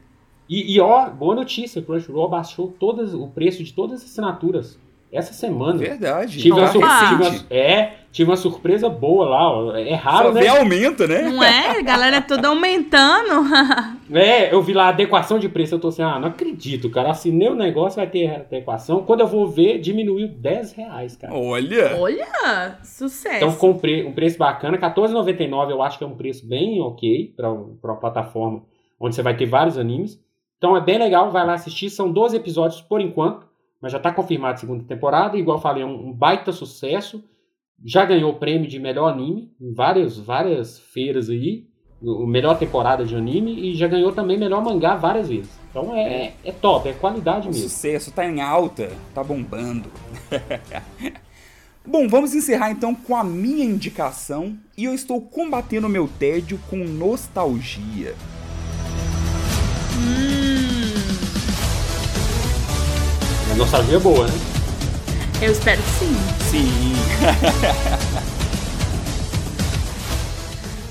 [0.50, 4.80] E, e ó, boa notícia, Crunchyroll abaixou todas, o preço de todas as assinaturas
[5.12, 5.78] essa semana.
[5.78, 6.40] Verdade.
[6.40, 9.52] Tive, uma, tive uma, é, tive uma surpresa boa lá.
[9.52, 9.76] Ó.
[9.76, 10.48] É raro, Só né?
[10.48, 11.22] aumenta, né?
[11.22, 11.80] Não é?
[11.80, 13.46] A galera é toda aumentando.
[14.12, 15.76] é, eu vi lá a adequação de preço.
[15.76, 17.12] Eu tô assim, ah, não acredito, cara.
[17.12, 19.04] Assinei o negócio, vai ter adequação.
[19.04, 21.34] Quando eu vou ver, diminuiu 10 reais, cara.
[21.34, 21.98] Olha!
[22.00, 22.80] Olha!
[22.84, 23.38] Sucesso.
[23.38, 24.78] Então comprei um preço bacana.
[24.78, 28.64] R$14,99 eu acho que é um preço bem ok para uma plataforma
[29.00, 30.20] onde você vai ter vários animes.
[30.58, 31.90] Então é bem legal, vai lá assistir.
[31.90, 33.48] São 12 episódios por enquanto
[33.82, 35.38] mas já está confirmado a segunda temporada.
[35.38, 37.24] Igual eu falei, é um, um, baita sucesso.
[37.84, 41.68] Já ganhou o prêmio de melhor anime em várias, várias feiras aí.
[42.02, 45.50] O melhor temporada de anime e já ganhou também melhor mangá várias vezes.
[45.70, 47.64] Então é, é top, é qualidade mesmo.
[47.64, 49.90] Sucesso, tá em alta, tá bombando.
[51.86, 56.78] Bom, vamos encerrar então com a minha indicação e eu estou combatendo meu tédio com
[56.78, 58.14] nostalgia.
[59.98, 60.38] Hum.
[63.58, 64.34] nostalgia boa, né?
[65.42, 66.16] Eu espero que sim.
[66.52, 66.94] Sim.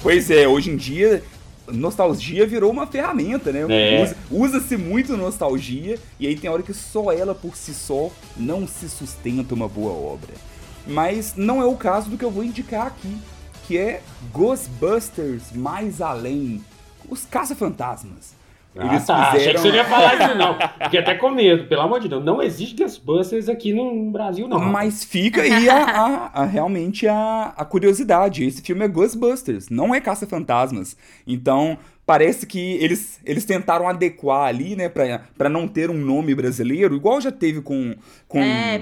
[0.06, 1.20] pois é, hoje em dia
[1.66, 3.66] nostalgia virou uma ferramenta, né?
[3.68, 4.14] É.
[4.30, 8.88] Usa-se muito nostalgia e aí tem hora que só ela por si só não se
[8.88, 10.32] sustenta uma boa obra.
[10.86, 13.18] Mas não é o caso do que eu vou indicar aqui,
[13.66, 14.00] que é
[14.32, 16.64] Ghostbusters Mais Além,
[17.08, 18.36] os caça-fantasmas.
[18.78, 19.32] Ah, Eles tá.
[19.32, 19.40] Fizeram...
[19.40, 20.58] Achei que você ia falar isso, não.
[20.84, 22.24] Fiquei até com medo, pelo amor de Deus.
[22.24, 24.58] Não existe Ghostbusters aqui no Brasil, não.
[24.58, 28.44] Mas fica aí a, a, a, realmente a, a curiosidade.
[28.44, 30.96] Esse filme é Ghostbusters, não é Caça-Fantasmas.
[31.26, 36.34] Então, parece que eles, eles tentaram adequar ali, né, pra, pra não ter um nome
[36.34, 37.94] brasileiro, igual já teve com,
[38.28, 38.80] com é,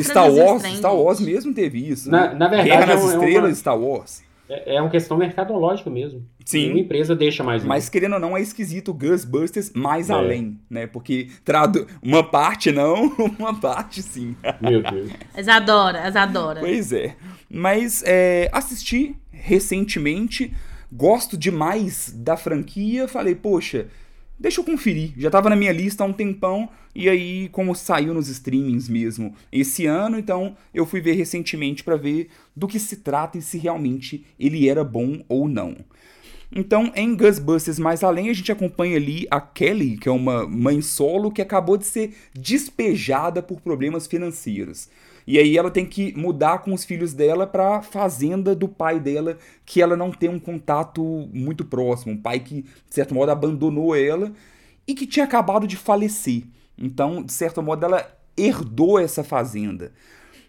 [0.00, 0.62] Star Wars.
[0.78, 2.10] Star Wars mesmo teve isso.
[2.10, 2.34] Na, né?
[2.34, 3.54] na verdade, Guerra nas é uma, Estrelas, é uma...
[3.54, 4.31] Star Wars.
[4.52, 6.26] É, é uma questão mercadológica mesmo.
[6.44, 6.70] Sim.
[6.70, 7.64] Uma empresa deixa mais.
[7.64, 10.12] Mas querendo ou não, é esquisito Ghostbusters mais é.
[10.12, 10.86] além, né?
[10.86, 13.06] Porque tradu uma parte não,
[13.38, 14.36] uma parte sim.
[14.60, 15.10] Meu Deus.
[15.34, 16.60] As adora, as adora.
[16.60, 17.16] Pois é.
[17.50, 20.54] Mas é, assisti recentemente,
[20.92, 23.88] gosto demais da franquia, falei, poxa,
[24.42, 25.12] deixa eu conferir.
[25.16, 29.34] Já estava na minha lista há um tempão, e aí, como saiu nos streamings mesmo
[29.50, 33.56] esse ano, então eu fui ver recentemente para ver do que se trata e se
[33.56, 35.76] realmente ele era bom ou não.
[36.54, 40.82] Então, em Ghostbusters Mais Além, a gente acompanha ali a Kelly, que é uma mãe
[40.82, 44.88] solo que acabou de ser despejada por problemas financeiros.
[45.26, 49.38] E aí ela tem que mudar com os filhos dela para fazenda do pai dela,
[49.64, 53.94] que ela não tem um contato muito próximo, um pai que de certo modo abandonou
[53.94, 54.32] ela
[54.86, 56.42] e que tinha acabado de falecer.
[56.76, 58.06] Então, de certo modo, ela
[58.36, 59.92] herdou essa fazenda.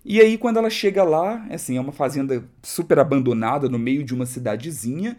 [0.05, 4.13] E aí, quando ela chega lá, assim, é uma fazenda super abandonada no meio de
[4.13, 5.17] uma cidadezinha,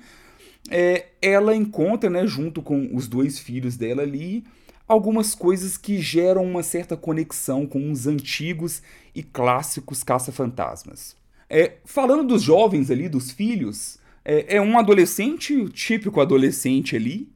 [0.70, 4.44] é, ela encontra, né, junto com os dois filhos dela ali,
[4.86, 8.82] algumas coisas que geram uma certa conexão com os antigos
[9.14, 11.16] e clássicos caça-fantasmas.
[11.48, 17.28] É, falando dos jovens ali, dos filhos, é, é, um adolescente, o típico adolescente ali,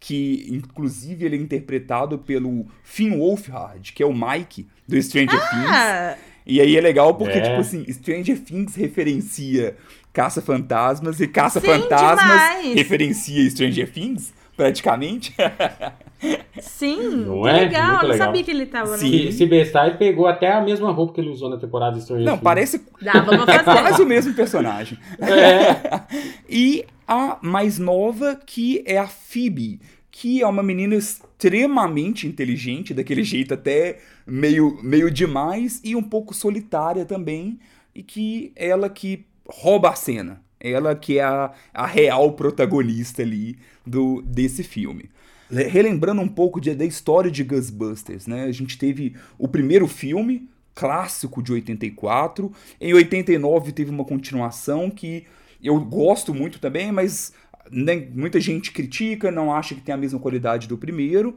[0.00, 6.16] que inclusive ele é interpretado pelo Finn Wolfhard, que é o Mike do Stranger ah!
[6.16, 6.32] Things.
[6.44, 7.40] E aí é legal porque, é.
[7.40, 9.76] tipo assim, Stranger Things referencia
[10.12, 15.34] Caça-Fantasmas e Caça-Fantasmas referencia Stranger Things, praticamente.
[16.60, 17.60] Sim, não é?
[17.64, 17.98] legal.
[17.98, 19.26] Muito não sabia que ele tava Sim.
[19.26, 22.38] Esse Bestai pegou até a mesma roupa que ele usou na temporada de Stranger Não,
[22.38, 23.64] parece Dava fazer.
[23.64, 24.98] quase o mesmo personagem.
[25.18, 26.02] É.
[26.48, 33.24] e a mais nova, que é a Phoebe, que é uma menina extremamente inteligente, daquele
[33.24, 37.58] jeito até meio, meio demais, e um pouco solitária também,
[37.94, 40.41] e que ela que rouba a cena.
[40.62, 45.10] Ela que é a, a real protagonista ali do, desse filme.
[45.50, 48.44] Relembrando um pouco de, da história de Ghostbusters, né?
[48.44, 52.50] A gente teve o primeiro filme, clássico de 84.
[52.80, 55.26] Em 89 teve uma continuação que
[55.62, 57.32] eu gosto muito também, mas
[57.70, 61.36] né, muita gente critica, não acha que tem a mesma qualidade do primeiro.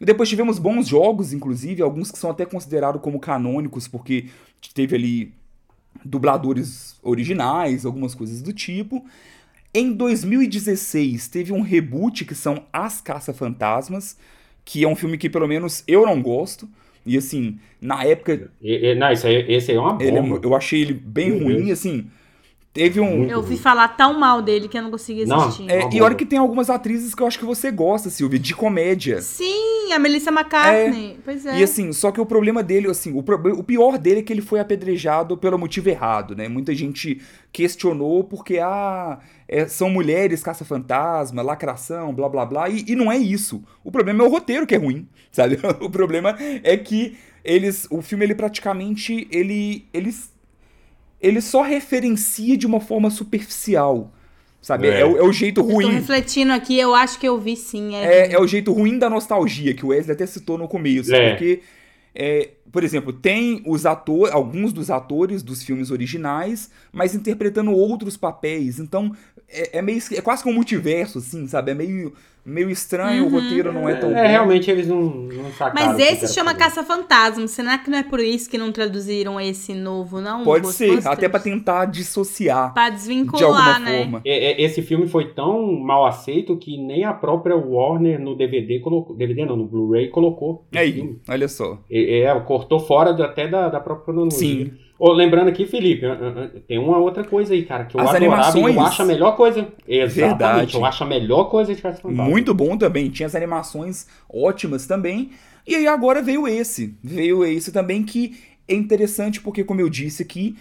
[0.00, 4.26] E depois tivemos bons jogos, inclusive, alguns que são até considerados como canônicos, porque
[4.74, 5.32] teve ali
[6.04, 9.04] dubladores originais, algumas coisas do tipo.
[9.72, 14.16] Em 2016 teve um reboot que são As Caça-Fantasmas,
[14.64, 16.68] que é um filme que pelo menos eu não gosto.
[17.06, 18.50] E assim, na época.
[18.62, 20.40] E, e, não, esse aí, esse aí é uma ele é bomba.
[20.42, 22.06] eu achei ele bem ruim, assim.
[22.74, 23.18] Teve um.
[23.18, 25.70] Muito Eu ouvi falar tão mal dele que eu não consegui Não, assistir.
[25.70, 26.04] É, Uma e bomba.
[26.06, 29.22] olha que tem algumas atrizes que eu acho que você gosta, Silvia, de comédia.
[29.22, 31.16] Sim, a Melissa McCartney.
[31.24, 31.56] Pois é.
[31.56, 34.32] E assim, só que o problema dele, assim, o, proble- o pior dele é que
[34.32, 36.48] ele foi apedrejado pelo motivo errado, né?
[36.48, 42.96] Muita gente questionou porque, ah, é, são mulheres caça-fantasma, lacração, blá blá blá, e, e
[42.96, 43.62] não é isso.
[43.84, 45.58] O problema é o roteiro que é ruim, sabe?
[45.80, 50.33] O problema é que eles, o filme, ele praticamente, ele, eles,
[51.20, 54.12] ele só referencia de uma forma superficial,
[54.60, 54.88] sabe?
[54.88, 55.04] É, É.
[55.06, 55.90] o, é o jeito Eu tô ruim.
[55.90, 57.94] refletindo aqui, eu acho que eu vi sim.
[57.94, 61.14] É, É, é o jeito ruim da nostalgia, que o Wesley até citou no começo.
[61.14, 61.30] É.
[61.30, 61.60] Porque,
[62.14, 68.16] é, por exemplo, tem os atores, alguns dos atores dos filmes originais, mas interpretando outros
[68.16, 68.78] papéis.
[68.78, 69.12] Então,
[69.54, 71.70] é, é meio, é quase que um multiverso, assim, sabe?
[71.70, 72.12] É meio,
[72.44, 74.28] meio estranho, o roteiro não é tão É, bom.
[74.28, 75.92] realmente eles não, não sacaram.
[75.92, 76.54] Mas esse chama.
[76.54, 77.46] Caça-Fantasma.
[77.48, 80.44] Será que não é por isso que não traduziram esse novo, não?
[80.44, 83.98] Pode ser, até pra tentar dissociar Pra de desvincular, alguma né?
[83.98, 84.22] forma.
[84.24, 88.80] É, é, Esse filme foi tão mal aceito que nem a própria Warner no DVD
[88.80, 89.16] colocou.
[89.16, 90.64] DVD não, no Blu-ray colocou.
[90.74, 91.20] Aí, filme.
[91.28, 91.78] olha só.
[91.90, 94.38] É, é, cortou fora até da, da própria cronologia.
[94.66, 94.72] Sim.
[94.98, 96.02] Ô, lembrando aqui, Felipe,
[96.68, 98.76] tem uma outra coisa aí, cara, que eu As adorava animações.
[98.76, 99.68] eu acho a melhor coisa.
[99.88, 100.74] Exatamente, Verdade.
[100.74, 102.24] eu acho a melhor coisa de Caça Fantasma.
[102.24, 103.10] Muito bom também.
[103.10, 105.30] Tinha as animações ótimas também.
[105.66, 106.94] E aí agora veio esse.
[107.02, 108.36] Veio esse também que
[108.68, 110.56] é interessante porque, como eu disse aqui,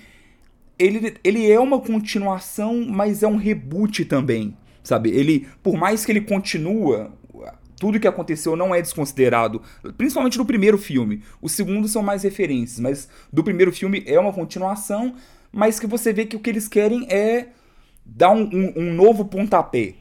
[0.79, 4.57] ele, ele é uma continuação, mas é um reboot também.
[4.81, 5.11] Sabe?
[5.11, 7.11] Ele, por mais que ele continua,
[7.79, 9.61] tudo que aconteceu não é desconsiderado,
[9.97, 11.21] principalmente no primeiro filme.
[11.41, 15.15] Os segundos são mais referências, mas do primeiro filme é uma continuação,
[15.51, 17.47] mas que você vê que o que eles querem é
[18.05, 19.93] dar um, um- um novo pontapé,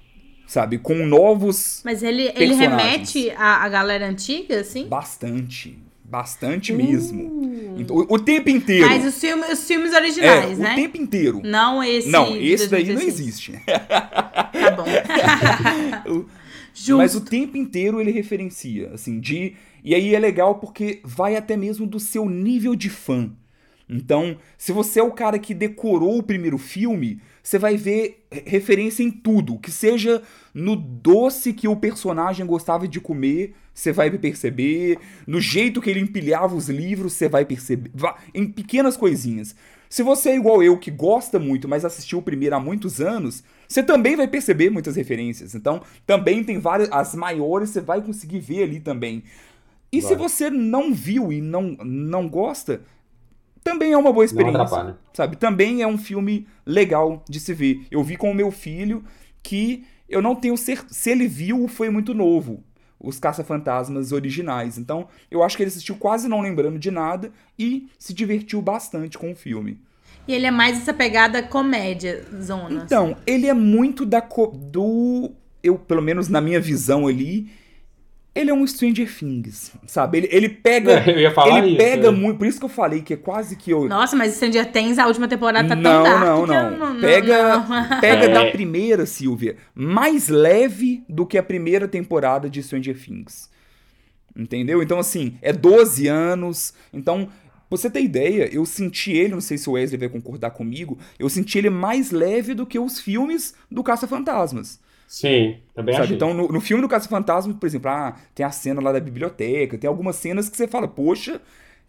[0.46, 0.78] sabe?
[0.78, 1.80] Com novos.
[1.84, 4.86] Mas ele, ele remete à, à galera antiga, assim?
[4.86, 5.78] Bastante.
[6.04, 7.74] Bastante mesmo.
[7.78, 8.84] Então, o, o tempo inteiro.
[8.84, 8.90] Uh.
[8.90, 10.74] Mas os filmes, os filmes é, originais, o né?
[10.74, 11.40] tempo inteiro.
[11.42, 12.10] Não esse.
[12.10, 13.20] Não, esse daí não 2016.
[13.20, 13.52] existe.
[13.64, 14.84] Tá bom.
[16.74, 16.96] Justo.
[16.96, 19.54] Mas o tempo inteiro ele referencia, assim, de.
[19.84, 23.30] E aí é legal porque vai até mesmo do seu nível de fã.
[23.88, 29.02] Então, se você é o cara que decorou o primeiro filme, você vai ver referência
[29.02, 29.58] em tudo.
[29.58, 30.22] Que seja
[30.54, 34.98] no doce que o personagem gostava de comer, você vai perceber.
[35.26, 37.90] No jeito que ele empilhava os livros, você vai perceber.
[38.32, 39.54] Em pequenas coisinhas.
[39.92, 43.44] Se você é igual eu, que gosta muito, mas assistiu o primeiro há muitos anos,
[43.68, 45.54] você também vai perceber muitas referências.
[45.54, 46.90] Então, também tem várias.
[46.90, 49.22] As maiores você vai conseguir ver ali também.
[49.92, 50.16] E se Vai.
[50.16, 52.80] você não viu e não, não gosta,
[53.62, 54.62] também é uma boa experiência.
[54.62, 54.96] atrapalha.
[55.12, 55.36] Sabe?
[55.36, 57.86] Também é um filme legal de se ver.
[57.90, 59.04] Eu vi com o meu filho
[59.42, 60.88] que eu não tenho certeza.
[60.88, 62.64] Se ele viu, foi muito novo.
[63.02, 64.78] Os Caça-Fantasmas originais.
[64.78, 69.18] Então, eu acho que ele assistiu quase não lembrando de nada e se divertiu bastante
[69.18, 69.80] com o filme.
[70.26, 72.82] E ele é mais essa pegada comédia, zona.
[72.84, 75.32] Então, ele é muito da do.
[75.62, 77.50] Eu, pelo menos na minha visão ali,
[78.34, 80.18] ele é um Stranger Things, sabe?
[80.18, 81.04] Ele, ele pega.
[81.10, 82.10] Eu ia falar ele isso, pega é.
[82.10, 82.38] muito.
[82.38, 83.86] Por isso que eu falei que é quase que eu.
[83.86, 87.00] Nossa, mas Stranger Things, a última temporada tá não, tão dark não, que eu não.
[87.00, 88.00] Pega, não.
[88.00, 88.28] pega É.
[88.32, 93.50] da primeira, Silvia, mais leve do que a primeira temporada de Stranger Things.
[94.34, 94.82] Entendeu?
[94.82, 96.72] Então, assim, é 12 anos.
[96.90, 97.32] Então, pra
[97.68, 101.28] você ter ideia, eu senti ele, não sei se o Wesley vai concordar comigo, eu
[101.28, 104.80] senti ele mais leve do que os filmes do Caça-Fantasmas.
[105.12, 106.04] Sim, também Sabe?
[106.04, 106.16] achei.
[106.16, 109.76] Então, no, no filme do Caça-Fantasma, por exemplo, ah, tem a cena lá da biblioteca,
[109.76, 111.38] tem algumas cenas que você fala, poxa,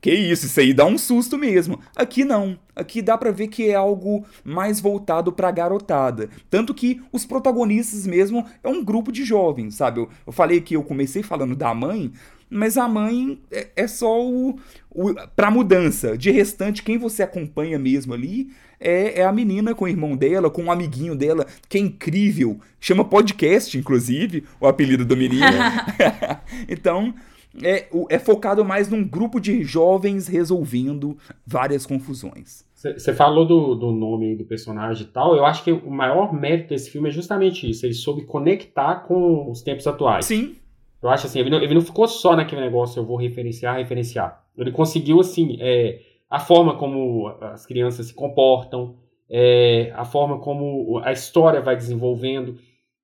[0.02, 1.80] que isso, isso aí dá um susto mesmo.
[1.96, 2.60] Aqui não.
[2.76, 6.30] Aqui dá pra ver que é algo mais voltado pra garotada.
[6.50, 10.02] Tanto que os protagonistas mesmo é um grupo de jovens, sabe?
[10.02, 12.12] Eu, eu falei que eu comecei falando da mãe,
[12.50, 14.60] mas a mãe é, é só o,
[14.92, 15.14] o.
[15.34, 16.18] pra mudança.
[16.18, 18.52] De restante, quem você acompanha mesmo ali
[18.84, 22.60] é, é a menina com o irmão dela, com um amiguinho dela, que é incrível.
[22.80, 25.46] Chama podcast, inclusive, o apelido do menino.
[26.68, 27.14] então,
[27.62, 32.66] é, é focado mais num grupo de jovens resolvendo várias confusões.
[32.76, 35.36] Você falou do, do nome do personagem e tal.
[35.38, 37.86] Eu acho que o maior mérito desse filme é justamente isso.
[37.86, 40.26] Ele soube conectar com os tempos atuais.
[40.26, 40.56] Sim,
[41.02, 44.44] Eu acho assim, ele não, ele não ficou só naquele negócio, eu vou referenciar, referenciar.
[44.58, 46.02] Ele conseguiu, assim, é,
[46.36, 48.96] a forma como as crianças se comportam,
[49.30, 52.56] é, a forma como a história vai desenvolvendo.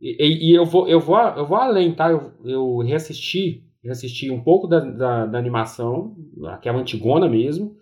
[0.02, 2.10] E, e- e eu, vou, eu, vou, eu vou além, tá?
[2.10, 6.16] Eu, eu reassisti, reassisti um pouco da, da, da animação,
[6.48, 7.76] aquela antigona mesmo,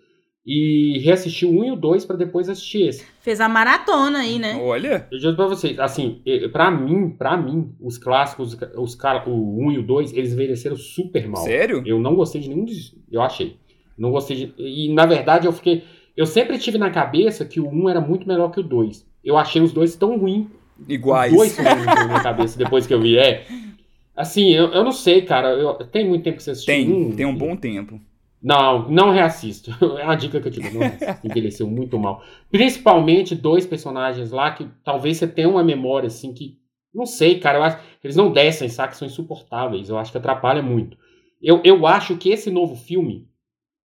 [0.44, 3.06] e reassisti o 1 e o 2 para depois assistir esse.
[3.20, 4.54] Fez a maratona aí, né?
[4.62, 5.06] Olha.
[5.12, 6.22] Eu digo pra vocês, assim,
[6.52, 10.76] para mim, para mim, os clássicos, os cara, o 1 e o 2, eles envelheceram
[10.76, 11.42] super mal.
[11.44, 11.82] Sério?
[11.86, 13.56] Eu não gostei de nenhum dos, eu achei.
[13.98, 15.84] Não gostei de, e na verdade eu fiquei,
[16.16, 19.06] eu sempre tive na cabeça que o 1 era muito melhor que o 2.
[19.24, 20.46] Eu achei os dois tão ruins.
[20.88, 21.32] Iguais.
[21.32, 23.46] Os dois ruins na minha cabeça depois que eu vi, é.
[24.16, 27.12] Assim, eu, eu não sei, cara, eu, tem muito tempo que você assistiu Tem, um,
[27.14, 28.00] tem um bom tempo.
[28.42, 29.70] Não, não reassisto.
[29.98, 30.72] É uma dica que eu te dou.
[30.72, 31.26] Não reassisto.
[31.26, 32.22] Envelheceu muito mal.
[32.50, 36.56] Principalmente dois personagens lá que talvez você tenha uma memória assim que.
[36.94, 37.58] Não sei, cara.
[37.58, 38.96] Eu acho eles não descem, sabe?
[38.96, 39.88] São insuportáveis.
[39.88, 40.96] Eu acho que atrapalha muito.
[41.42, 43.26] Eu, eu acho que esse novo filme.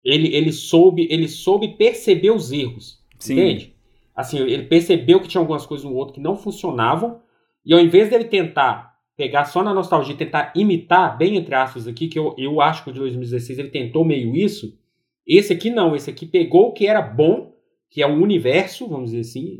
[0.03, 3.03] Ele, ele, soube, ele soube perceber os erros.
[3.19, 3.33] Sim.
[3.33, 3.75] Entende?
[4.15, 7.21] Assim, ele percebeu que tinha algumas coisas no outro que não funcionavam.
[7.65, 11.87] E ao invés dele tentar pegar só na nostalgia e tentar imitar, bem entre aspas
[11.87, 14.77] aqui, que eu, eu acho que o de 2016 ele tentou meio isso.
[15.25, 17.53] Esse aqui não, esse aqui pegou o que era bom,
[17.89, 19.59] que é o universo, vamos dizer assim,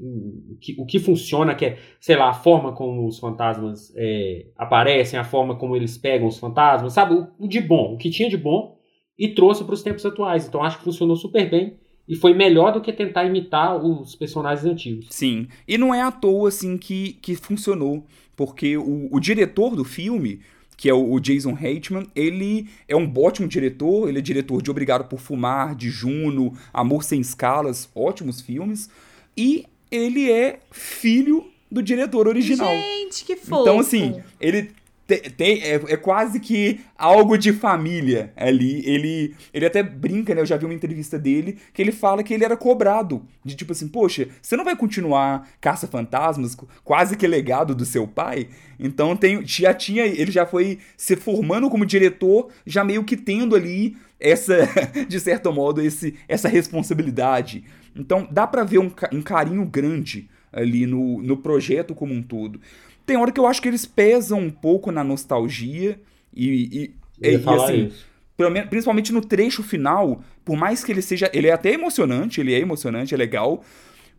[0.52, 4.48] o que, o que funciona, que é, sei lá, a forma como os fantasmas é,
[4.56, 7.16] aparecem, a forma como eles pegam os fantasmas, sabe?
[7.16, 8.77] O, o de bom, o que tinha de bom,
[9.18, 10.48] e trouxe para os tempos atuais.
[10.48, 11.78] Então acho que funcionou super bem.
[12.08, 15.08] E foi melhor do que tentar imitar os personagens antigos.
[15.10, 15.48] Sim.
[15.68, 18.06] E não é à toa, assim, que, que funcionou.
[18.34, 20.40] Porque o, o diretor do filme,
[20.78, 24.08] que é o, o Jason Reitman, ele é um ótimo diretor.
[24.08, 28.90] Ele é diretor de Obrigado por Fumar, de Juno, Amor Sem Escalas, ótimos filmes.
[29.36, 32.70] E ele é filho do diretor original.
[32.70, 33.64] Gente, que fofo.
[33.64, 34.72] Então, assim, ele
[35.08, 38.86] tem, tem é, é, quase que algo de família ali.
[38.86, 40.42] Ele, ele até brinca, né?
[40.42, 43.26] Eu já vi uma entrevista dele que ele fala que ele era cobrado.
[43.44, 48.50] De tipo assim, poxa, você não vai continuar Caça-Fantasmas, quase que legado do seu pai?
[48.78, 50.06] Então tem, já tinha.
[50.06, 54.68] Ele já foi se formando como diretor, já meio que tendo ali essa,
[55.08, 57.64] de certo modo, esse, essa responsabilidade.
[57.96, 62.60] Então dá para ver um, um carinho grande ali no, no projeto como um todo.
[63.08, 65.98] Tem hora que eu acho que eles pesam um pouco na nostalgia
[66.36, 66.92] e,
[67.22, 67.90] e, e assim,
[68.38, 72.54] menos, principalmente no trecho final, por mais que ele seja, ele é até emocionante, ele
[72.54, 73.64] é emocionante, é legal,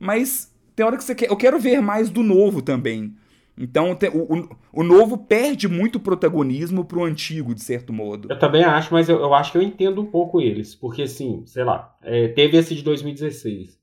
[0.01, 3.15] mas tem hora que você quer, eu quero ver mais do novo também.
[3.59, 8.29] Então tem, o, o, novo perde muito protagonismo pro antigo, de certo modo.
[8.31, 10.75] Eu também acho, mas eu, eu acho que eu entendo um pouco eles.
[10.75, 13.77] Porque, assim, sei lá, é, teve esse de 2016.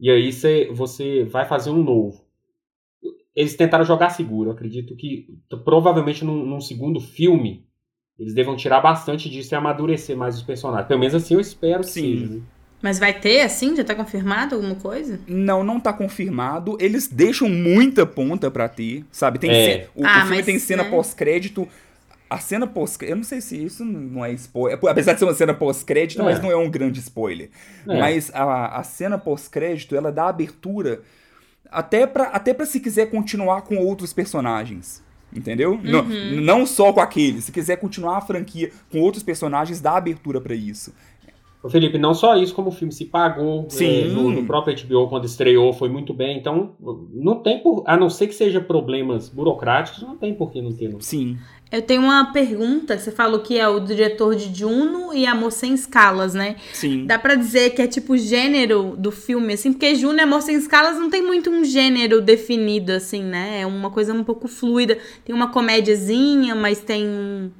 [0.00, 2.24] E aí cê, você vai fazer um novo
[3.34, 4.50] eles tentaram jogar seguro.
[4.50, 5.26] Eu acredito que
[5.64, 7.66] provavelmente num, num, segundo filme
[8.18, 10.88] eles devam tirar bastante disso e amadurecer mais os personagens.
[10.88, 12.02] Pelo menos assim eu espero Sim.
[12.02, 12.34] que seja.
[12.34, 12.40] Né?
[12.82, 13.76] Mas vai ter, assim?
[13.76, 15.20] Já tá confirmado alguma coisa?
[15.26, 16.78] Não, não tá confirmado.
[16.80, 19.38] Eles deixam muita ponta para ter, sabe?
[19.38, 19.88] Tem é.
[19.94, 20.90] o, ah, o, filme tem cena né?
[20.90, 21.68] pós-crédito.
[22.28, 24.78] A cena pós Eu não sei se isso não é spoiler.
[24.88, 26.24] Apesar de ser uma cena pós-crédito, é.
[26.24, 27.50] mas não é um grande spoiler.
[27.86, 27.98] É.
[27.98, 31.02] Mas a, a cena pós-crédito, ela dá abertura
[31.70, 35.02] até para até pra se quiser continuar com outros personagens.
[35.32, 35.72] Entendeu?
[35.72, 35.80] Uhum.
[35.82, 37.40] Não, não só com aquele.
[37.40, 40.92] Se quiser continuar a franquia com outros personagens, dá abertura para isso.
[41.62, 44.04] Ô Felipe, não só isso, como o filme se pagou Sim.
[44.04, 46.38] É, no, no, próprio HBO quando estreou, foi muito bem.
[46.38, 46.74] Então,
[47.12, 47.84] não tem por.
[47.86, 50.88] A não ser que seja problemas burocráticos, não tem por que não ter.
[50.88, 51.00] Não.
[51.00, 51.36] Sim.
[51.70, 52.98] Eu tenho uma pergunta.
[52.98, 56.56] Você falou que é o diretor de Juno e Amor Sem Escalas, né?
[56.72, 57.04] Sim.
[57.04, 59.72] Dá pra dizer que é tipo o gênero do filme, assim?
[59.72, 63.60] Porque Juno e Amor Sem Escalas não tem muito um gênero definido, assim, né?
[63.60, 64.96] É uma coisa um pouco fluida.
[65.24, 67.50] Tem uma comédiazinha, mas tem um,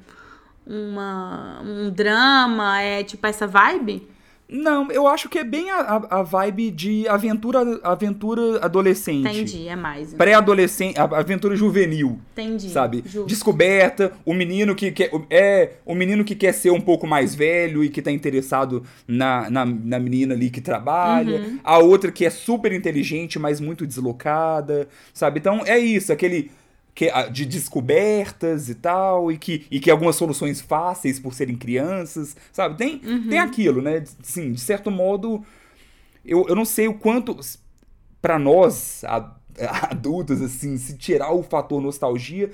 [0.71, 2.81] uma, um drama.
[2.81, 4.07] É tipo essa vibe?
[4.53, 9.25] Não, eu acho que é bem a, a vibe de aventura, aventura adolescente.
[9.25, 10.07] Entendi, é mais.
[10.07, 10.17] Então.
[10.17, 12.19] Pré-adolescente, aventura juvenil.
[12.33, 12.69] Entendi.
[12.69, 13.01] Sabe?
[13.05, 13.27] Justo.
[13.27, 17.81] Descoberta, o menino que quer, é o menino que quer ser um pouco mais velho
[17.81, 21.39] e que tá interessado na, na, na menina ali que trabalha.
[21.39, 21.59] Uhum.
[21.63, 25.39] A outra que é super inteligente, mas muito deslocada, sabe?
[25.39, 26.51] Então é isso, aquele
[26.93, 32.35] que, de descobertas e tal, e que, e que algumas soluções fáceis por serem crianças,
[32.51, 32.77] sabe?
[32.77, 33.29] Tem, uhum.
[33.29, 34.03] tem aquilo, né?
[34.21, 35.43] Sim, de certo modo,
[36.25, 37.37] eu, eu não sei o quanto,
[38.21, 39.03] para nós,
[39.89, 42.51] adultos, assim, se tirar o fator nostalgia,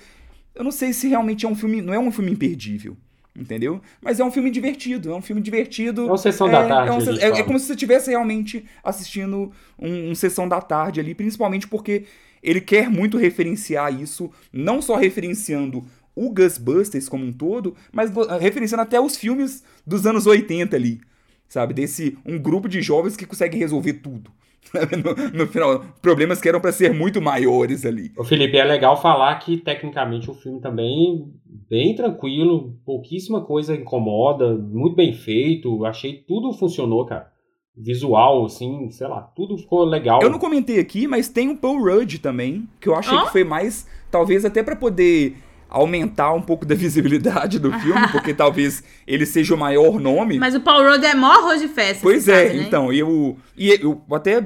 [0.55, 2.95] eu não sei se realmente é um filme, não é um filme imperdível.
[3.35, 3.79] Entendeu?
[4.01, 6.01] Mas é um filme divertido, é um filme divertido.
[6.01, 7.19] É uma sessão é, da tarde.
[7.21, 11.13] É, é, é, como se você estivesse realmente assistindo um, um sessão da tarde ali,
[11.13, 12.05] principalmente porque
[12.41, 15.85] ele quer muito referenciar isso, não só referenciando
[16.15, 20.99] o Ghostbusters como um todo, mas referenciando até os filmes dos anos 80 ali,
[21.47, 21.75] sabe?
[21.75, 24.31] Desse um grupo de jovens que consegue resolver tudo.
[25.01, 28.11] No, no, final, problemas que eram para ser muito maiores ali.
[28.17, 31.31] O Felipe, é legal falar que tecnicamente o filme também
[31.69, 37.31] bem tranquilo, pouquíssima coisa incomoda, muito bem feito, achei tudo funcionou, cara.
[37.77, 40.21] Visual, assim, sei lá, tudo ficou legal.
[40.21, 43.25] Eu não comentei aqui, mas tem o Paul Rudd também, que eu achei oh?
[43.25, 45.37] que foi mais, talvez até para poder
[45.69, 50.39] aumentar um pouco da visibilidade do filme, porque talvez ele seja o maior nome.
[50.39, 52.01] Mas o Paul Rudd é maior arroz de festa.
[52.01, 52.63] Pois é, sabe, né?
[52.65, 54.43] então, eu, e eu até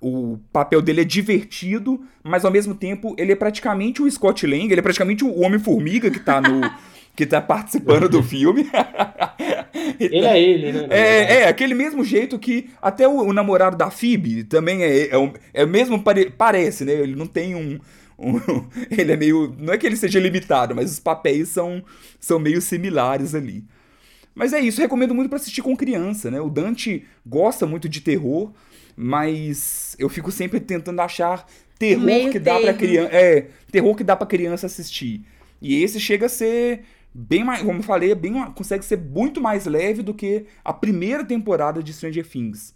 [0.00, 4.70] o papel dele é divertido, mas ao mesmo tempo ele é praticamente o Scott Lang,
[4.70, 6.60] ele é praticamente o Homem-Formiga que tá no.
[7.16, 8.68] que tá participando do filme.
[9.98, 10.86] Ele é ele, né?
[10.90, 15.32] É, é, aquele mesmo jeito que até o, o namorado da Phoebe também é, é,
[15.54, 16.92] é mesmo pare, parece, né?
[16.92, 17.78] Ele não tem um,
[18.18, 18.40] um,
[18.90, 19.54] Ele é meio.
[19.58, 21.82] Não é que ele seja limitado, mas os papéis são,
[22.18, 23.64] são meio similares ali.
[24.34, 26.40] Mas é isso, recomendo muito para assistir com criança, né?
[26.40, 28.52] O Dante gosta muito de terror
[28.96, 31.46] mas eu fico sempre tentando achar
[31.78, 35.22] terror Meio que dá para criança, é, terror que dá para criança assistir.
[35.60, 36.84] E esse chega a ser
[37.16, 40.72] bem mais, como eu falei, é bem, consegue ser muito mais leve do que a
[40.72, 42.74] primeira temporada de Stranger Things.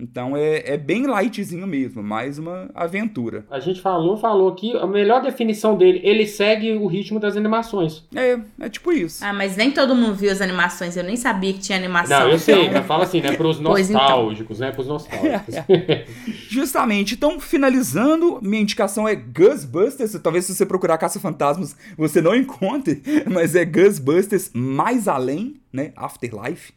[0.00, 3.44] Então é, é bem lightzinho mesmo, mais uma aventura.
[3.50, 8.04] A gente falou, falou aqui, a melhor definição dele, ele segue o ritmo das animações.
[8.14, 9.24] É, é tipo isso.
[9.24, 12.20] Ah, mas nem todo mundo viu as animações, eu nem sabia que tinha animação.
[12.20, 12.78] Não, eu sei, então...
[12.78, 13.72] eu falo assim, né, pros então.
[13.72, 14.68] nostálgicos, então.
[14.68, 15.54] né, pros nostálgicos.
[16.48, 23.02] Justamente, então, finalizando, minha indicação é Ghostbusters, talvez se você procurar Caça-Fantasmas você não encontre,
[23.30, 26.72] mas é Ghostbusters Mais Além, né, Afterlife.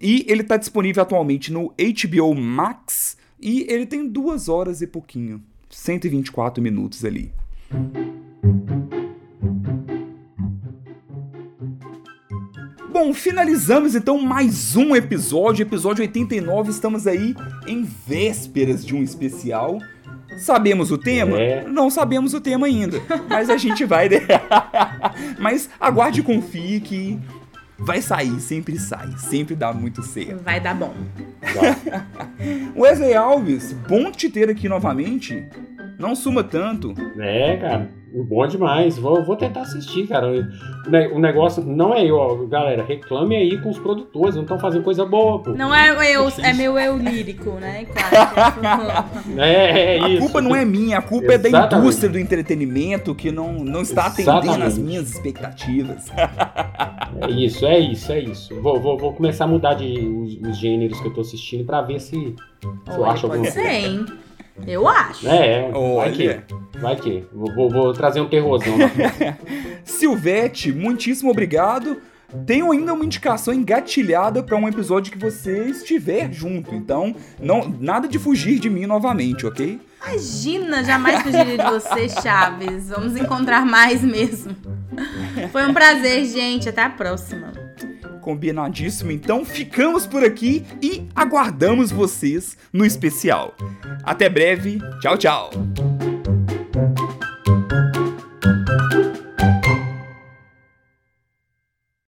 [0.00, 5.42] E ele está disponível atualmente no HBO Max e ele tem duas horas e pouquinho,
[5.70, 7.32] 124 minutos ali.
[12.92, 16.70] Bom, finalizamos então mais um episódio, episódio 89.
[16.70, 17.34] Estamos aí
[17.66, 19.78] em vésperas de um especial.
[20.38, 21.38] Sabemos o tema?
[21.40, 21.66] É.
[21.66, 24.08] Não sabemos o tema ainda, mas a gente vai.
[25.40, 27.18] mas aguarde e confie que
[27.78, 30.42] Vai sair, sempre sai, sempre dá muito certo.
[30.42, 30.94] Vai dar bom.
[32.74, 35.46] Wesley Alves, bom te ter aqui novamente.
[35.98, 36.94] Não suma tanto.
[37.18, 37.90] É, cara.
[38.24, 38.96] Bom demais.
[38.96, 40.28] Vou, vou tentar assistir, cara.
[41.12, 42.82] O negócio não é eu, galera.
[42.82, 44.34] Reclame aí com os produtores.
[44.34, 45.50] Não estão fazendo coisa boa, pô.
[45.50, 47.84] Não é eu, é meu eu lírico, né?
[47.84, 49.08] Claro.
[49.38, 50.16] é, é isso.
[50.16, 51.56] A culpa não é minha, a culpa Exatamente.
[51.56, 54.66] é da indústria do entretenimento que não, não está atendendo Exatamente.
[54.66, 56.10] as minhas expectativas.
[57.20, 58.60] é isso, é isso, é isso.
[58.62, 61.82] Vou, vou, vou começar a mudar de, os, os gêneros que eu tô assistindo pra
[61.82, 62.34] ver se, se
[62.88, 63.60] eu acho alguma coisa.
[63.60, 64.06] Sim.
[64.66, 65.28] Eu acho.
[65.28, 66.40] É, vai que.
[66.78, 67.24] Vai que.
[67.32, 68.74] Vou, vou, vou trazer um terrorzão.
[69.84, 72.00] Silvete, muitíssimo obrigado.
[72.44, 76.74] Tenho ainda uma indicação engatilhada para um episódio que você estiver junto.
[76.74, 79.80] Então, não, nada de fugir de mim novamente, ok?
[80.04, 82.88] Imagina, jamais fugiria de você, Chaves.
[82.88, 84.54] Vamos encontrar mais mesmo.
[85.52, 86.68] Foi um prazer, gente.
[86.68, 87.52] Até a próxima.
[88.26, 89.12] Combinadíssimo.
[89.12, 93.56] Então, ficamos por aqui e aguardamos vocês no especial.
[94.02, 94.80] Até breve.
[95.00, 95.50] Tchau, tchau.